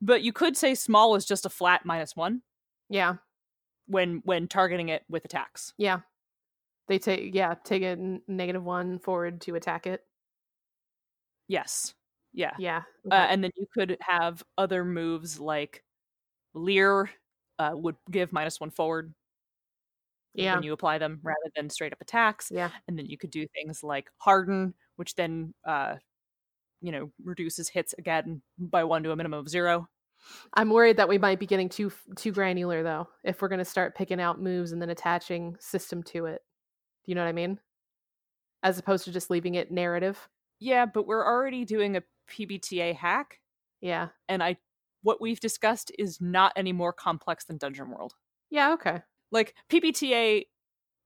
[0.02, 2.42] But you could say small is just a flat minus one
[2.90, 3.16] Yeah.
[3.86, 5.74] when when targeting it with attacks.
[5.78, 6.02] Yeah.
[6.88, 10.02] They take, yeah, take a one forward to attack it.
[11.48, 11.94] Yes.
[12.34, 12.52] Yeah.
[12.58, 12.84] Yeah.
[13.10, 15.84] Uh, and then you could have other moves like
[16.54, 17.10] Leer
[17.60, 19.14] uh, would give minus one forward
[20.34, 20.56] yeah.
[20.56, 22.52] when you apply them rather than straight up attacks.
[22.54, 22.70] Yeah.
[22.88, 25.96] And then you could do things like Harden, which then uh,
[26.82, 29.88] you know reduces hits again by one to a minimum of zero.
[30.54, 33.66] I'm worried that we might be getting too too granular though if we're going to
[33.66, 36.42] start picking out moves and then attaching system to it.
[37.06, 37.60] Do you know what I mean?
[38.64, 40.30] As opposed to just leaving it narrative.
[40.60, 43.40] Yeah, but we're already doing a PBTA hack,
[43.82, 44.10] Yeah.
[44.30, 44.58] and I
[45.04, 48.14] what we've discussed is not any more complex than Dungeon World.
[48.50, 49.02] Yeah, okay.
[49.32, 50.46] like PBTA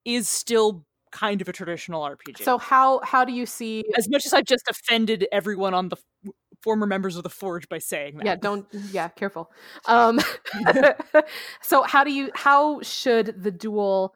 [0.05, 2.43] is still kind of a traditional RPG.
[2.43, 5.95] So how how do you see as much as I've just offended everyone on the
[5.95, 8.25] f- former members of the Forge by saying that.
[8.25, 9.49] Yeah, don't yeah, careful.
[9.87, 10.19] Um
[11.61, 14.13] so how do you how should the duel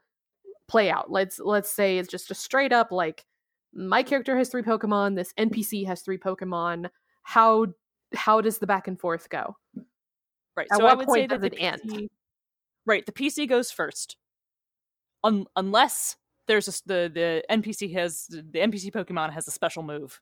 [0.67, 1.09] play out?
[1.09, 3.23] Let's let's say it's just a straight up like
[3.73, 6.89] my character has 3 Pokemon, this NPC has 3 Pokemon.
[7.23, 7.67] How
[8.15, 9.55] how does the back and forth go?
[10.57, 10.67] Right.
[10.71, 12.09] At so I would say that the it end?
[12.85, 14.17] Right, the PC goes first.
[15.23, 16.15] Un- unless
[16.47, 20.19] there's a, the the NPC has the NPC Pokemon has a special move,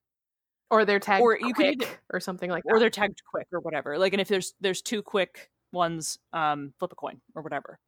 [0.70, 2.72] Or they're tagged Or you could quick either- or something like that.
[2.74, 3.98] or they're tagged quick or whatever.
[3.98, 7.80] Like, and if there's there's two quick ones, um, flip a coin or whatever.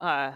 [0.00, 0.32] Uh,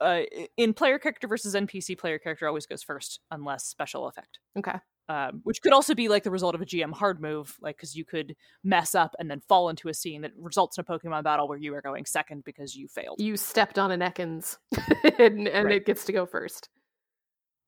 [0.00, 0.20] uh,
[0.58, 4.38] in player character versus NPC, player character always goes first unless special effect.
[4.58, 4.78] Okay.
[5.08, 7.94] Um, which could also be like the result of a GM hard move, like because
[7.94, 8.34] you could
[8.64, 11.56] mess up and then fall into a scene that results in a Pokemon battle where
[11.58, 13.20] you are going second because you failed.
[13.20, 14.56] You stepped on an Ekans
[15.20, 15.76] and, and Right.
[15.76, 16.68] it gets to go first.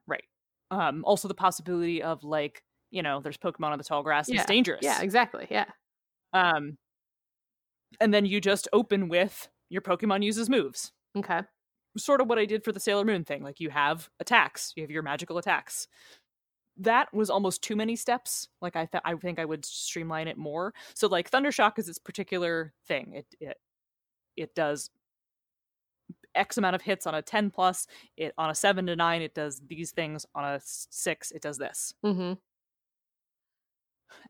[0.09, 0.25] Right.
[0.73, 4.41] Um, also the possibility of like, you know, there's Pokemon on the tall grass Yeah.
[4.41, 4.81] it's dangerous.
[4.83, 5.47] Yeah, exactly.
[5.49, 5.67] Yeah.
[6.33, 6.77] Um,
[8.01, 10.91] and then you just open with your Pokemon uses moves.
[11.17, 11.43] Okay.
[11.97, 13.43] Sort of what I did for the Sailor Moon thing.
[13.43, 15.89] Like you have attacks, you have your magical attacks.
[16.79, 18.49] That was almost too many steps.
[18.63, 20.73] Like I, th- I think I would streamline it more.
[20.95, 23.13] So like Thundershock is its particular thing.
[23.15, 23.57] It it
[24.37, 24.91] it does
[26.35, 27.87] X amount of hits on a ten plus.
[28.17, 30.25] It on a seven to nine, it does these things.
[30.35, 31.95] On a six, it does this.
[32.05, 32.35] Mm-hmm.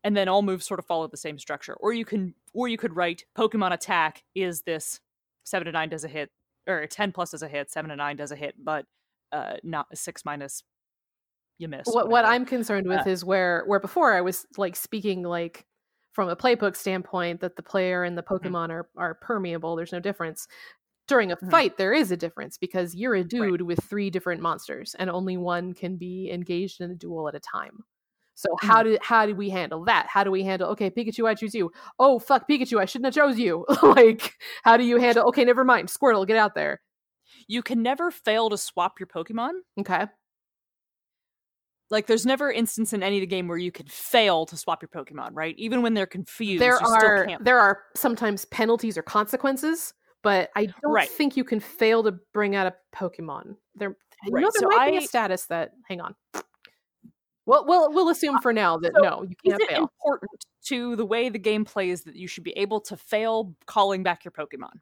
[0.05, 1.75] and then all moves sort of follow the same structure.
[1.75, 5.01] Or you can or you could write Pokemon attack is this
[5.45, 6.31] seven to nine does a hit,
[6.67, 8.87] or ten plus does a hit, seven to nine does a hit, but
[9.33, 10.63] uh not six minus
[11.59, 11.87] you miss.
[11.87, 12.25] What what.
[12.25, 15.65] I'm concerned with Uh, is where where before I was like speaking like
[16.13, 18.47] from a playbook standpoint that the player and the Mm-hmm.
[18.49, 19.77] Pokemon are are permeable.
[19.77, 20.47] There's no difference.
[21.07, 21.51] During a Mhm.
[21.51, 25.37] fight, there is a difference because you're a dude with three different monsters, and only
[25.39, 27.85] one can be engaged in a duel at a time.
[28.35, 28.69] So Mm-hmm.
[28.69, 30.07] how did how do we handle that?
[30.07, 30.69] How do we handle?
[30.71, 31.73] Okay, Pikachu, I choose you.
[31.99, 33.65] Oh fuck, Pikachu, I shouldn't have chose you.
[33.83, 34.35] like,
[34.65, 35.27] how do you handle?
[35.29, 35.89] Okay, never mind.
[35.89, 36.81] Squirtle, get out there.
[37.49, 39.53] you can never fail to swap your Pokemon.
[39.81, 40.07] Okay,
[41.91, 44.83] Like there's never instance in any of the game where you could fail to swap
[44.83, 45.55] your Pokemon, right?
[45.59, 50.93] Even when they're confused, there are there are sometimes penalties or consequences, but I don't
[50.93, 51.09] Right.
[51.09, 53.57] think you can fail to bring out a Pokemon.
[53.75, 53.97] There,
[54.31, 55.73] Right, there so might be I- a status that.
[55.89, 56.15] Hang on.
[57.47, 59.91] Well, we'll we'll assume for now that so no, you can't it fail.
[60.05, 64.03] important to the way the game plays that you should be able to fail calling
[64.03, 64.73] back your Pokemon?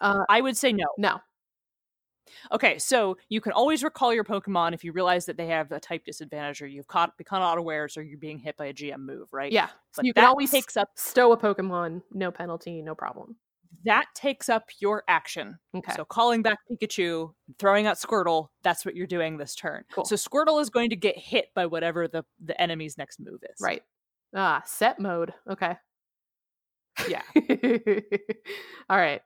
[0.00, 0.86] Uh, I would say no.
[0.96, 1.20] no.
[2.52, 5.80] Okay, so you can always recall your Pokemon if you realize that they have a
[5.80, 9.28] type disadvantage or you've caught become unawares or you're being hit by a GM move,
[9.32, 9.52] right?
[9.52, 9.68] Yeah.
[9.96, 13.36] But you can that always takes up stow a Pokemon, no penalty, no problem.
[13.84, 15.58] that takes up your action.
[15.76, 15.92] Okay.
[15.94, 19.84] So calling back Pikachu, throwing out Squirtle, that's what you're doing this turn.
[19.92, 20.04] Cool.
[20.04, 23.60] So Squirtle is going to get hit by whatever the the enemy's next move is.
[23.60, 23.82] right.
[24.34, 25.32] Ah, set mode.
[25.50, 25.76] Okay.
[27.08, 27.22] Yeah.
[28.90, 29.22] All right.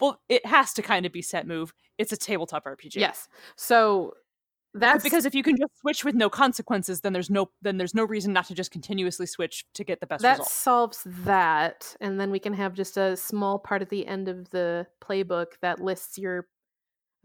[0.00, 1.72] Well, it has to kind of be set move.
[1.98, 2.96] It's a tabletop RPG.
[2.96, 3.28] Yes.
[3.56, 4.14] So
[4.72, 7.76] But that's because if you can just switch with no consequences, then there's no then
[7.76, 10.48] there's no reason not to just continuously switch to get the best that result.
[10.48, 14.50] solves that and then we can have just a small part at the end of
[14.50, 16.48] the playbook that lists your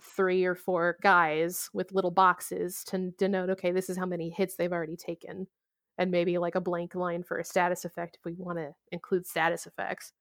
[0.01, 4.55] three or four guys with little boxes to denote okay this is how many hits
[4.55, 5.47] they've already taken
[5.97, 9.25] and maybe like a blank line for a status effect if we want to include
[9.25, 10.13] status effects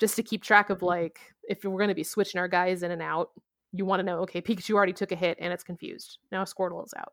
[0.00, 0.72] just to keep track Mm-hmm.
[0.74, 3.30] of like if we're going to be switching our guys in and out
[3.72, 6.84] you want to know okay pikachu already took a hit and it's confused now squirtle
[6.84, 7.12] is out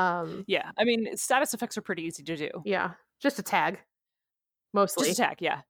[0.00, 2.50] um Yeah, I mean status effects are pretty easy to do.
[2.64, 3.78] yeah just a tag
[4.74, 5.62] mostly Just attack, yeah,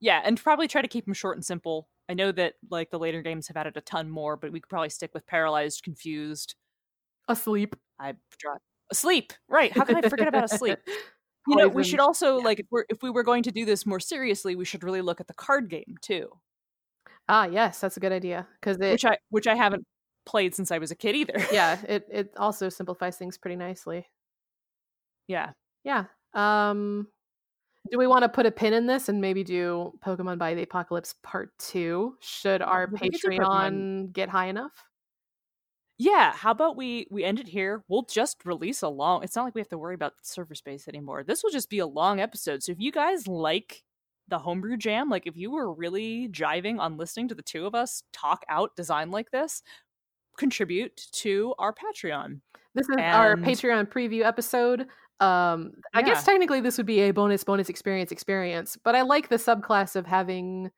[0.00, 1.88] yeah, and probably try to keep them short and simple.
[2.10, 4.68] I know that like the later games have added a ton more, but we could
[4.68, 6.54] probably stick with paralyzed, confused.
[7.28, 8.56] asleep I draw
[8.90, 9.32] asleep.
[9.48, 9.72] Right?
[9.72, 10.78] How can I forget about asleep?
[11.46, 12.44] You know, we should also Yeah.
[12.44, 15.02] like if we're if we were going to do this more seriously, we should really
[15.02, 16.30] look at the card game too,
[17.28, 19.86] Ah, yes, that's a good idea because which I which I haven't
[20.26, 21.34] played since I was a kid either.
[21.52, 24.06] yeah, it it also simplifies things pretty nicely.
[25.28, 25.52] yeah.
[25.84, 26.04] Yeah.
[26.34, 27.08] Um,
[27.90, 30.62] do we want to put a pin in this and maybe do Pokemon by the
[30.62, 32.16] Apocalypse Part Two?
[32.20, 34.72] Should our we could do Patreon get high enough?
[35.98, 37.84] Yeah, how about we we end it here?
[37.88, 39.22] We'll just release a long.
[39.22, 41.22] It's not like we have to worry about server space anymore.
[41.22, 42.62] This will just be a long episode.
[42.62, 43.84] So if you guys like
[44.26, 47.74] the homebrew jam, like if you were really jiving on listening to the two of
[47.74, 49.62] us talk out design like this,
[50.36, 52.40] contribute to our Patreon.
[52.74, 54.86] This is our Patreon preview episode.
[55.20, 59.28] Um, I guess technically this would be a bonus bonus experience experience, but I like
[59.28, 60.70] the subclass of having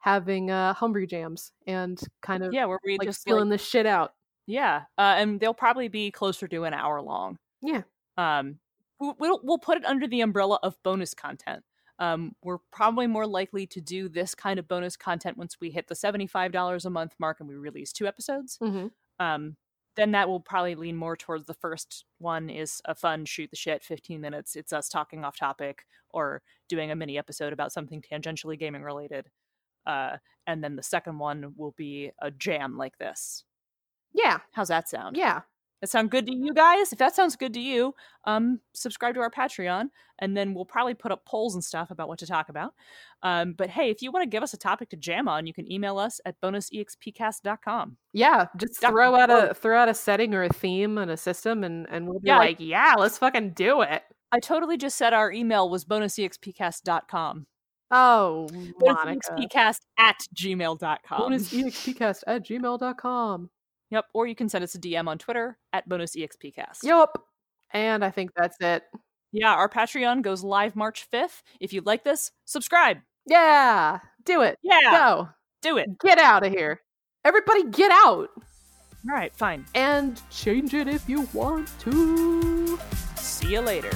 [0.00, 3.66] having uh homebrew jams and kind of Yeah, where we like just feeling like, this
[3.66, 4.12] shit out.
[4.48, 7.38] Yeah, uh, and they'll probably be closer to an hour long.
[7.62, 7.82] Yeah.
[8.16, 8.58] Um,
[8.98, 11.62] we'll we'll put it under the umbrella of bonus content.
[12.00, 15.88] Um, we're probably more likely to do this kind of bonus content once we hit
[15.88, 18.58] the seventy-five dollars a month mark and we release two episodes.
[18.62, 18.86] Mm-hmm.
[19.24, 19.56] Um,
[19.96, 23.56] then that will probably lean more towards the first one is a fun shoot the
[23.56, 24.56] shit, fifteen minutes.
[24.56, 29.28] It's us talking off topic or doing a mini episode about something tangentially gaming related.
[29.86, 33.44] Uh, and then the second one will be a jam like this.
[34.22, 34.38] Yeah.
[34.52, 35.16] How's that sound?
[35.16, 35.40] Yeah.
[35.80, 36.92] That sound good to you guys?
[36.92, 37.94] If that sounds good to you,
[38.24, 42.08] um, subscribe to our Patreon, and then we'll probably put up polls and stuff about
[42.08, 42.72] what to talk about.
[43.22, 45.52] Um, but hey, if you want to give us a topic to jam on, you
[45.52, 47.96] can email us at bonusexpcast.com.
[48.12, 48.46] Yeah.
[48.56, 51.86] Just throw out a throw out a setting or a theme and a system and,
[51.90, 52.38] and we'll be Yeah.
[52.38, 54.02] like, yeah, let's fucking do it.
[54.32, 57.46] I totally just said our email was bonusexpcast.com.
[57.90, 58.48] Oh,
[58.82, 61.20] Bonusexpcast at gmail.com.
[61.32, 63.50] bonusexpcast at gmail.com.
[63.90, 64.06] Yep.
[64.14, 66.82] Or you can send us a DM on Twitter at bonusexpcast.
[66.82, 67.18] Yep.
[67.72, 68.84] And I think that's it.
[69.32, 71.42] Yeah, our Patreon goes live March 5th.
[71.60, 72.98] If you like this, subscribe.
[73.26, 74.00] Yeah.
[74.24, 74.58] Do it.
[74.62, 74.90] Yeah.
[74.90, 75.28] Go.
[75.60, 75.98] Do it.
[76.00, 76.80] Get out of here.
[77.24, 78.30] Everybody get out.
[79.08, 79.66] All right, fine.
[79.74, 82.78] And change it if you want to.
[83.16, 83.92] See you later.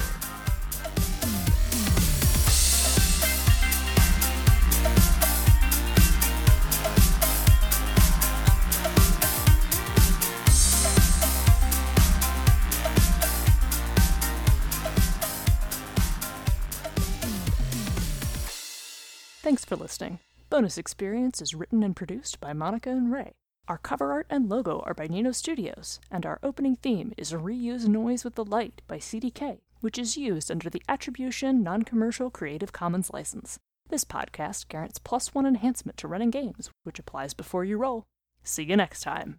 [19.43, 20.19] Thanks for listening.
[20.49, 23.33] Bonus Experience is written and produced by Monica and Ray.
[23.67, 27.85] Our cover art and logo are by Nino Studios, and our opening theme is Reuse
[27.85, 32.71] Noise with the Light by CDK, which is used under the Attribution Non Commercial Creative
[32.71, 33.59] Commons license.
[33.89, 38.05] This podcast guarantees plus one enhancement to running games, which applies before you roll.
[38.45, 39.31] See you next time.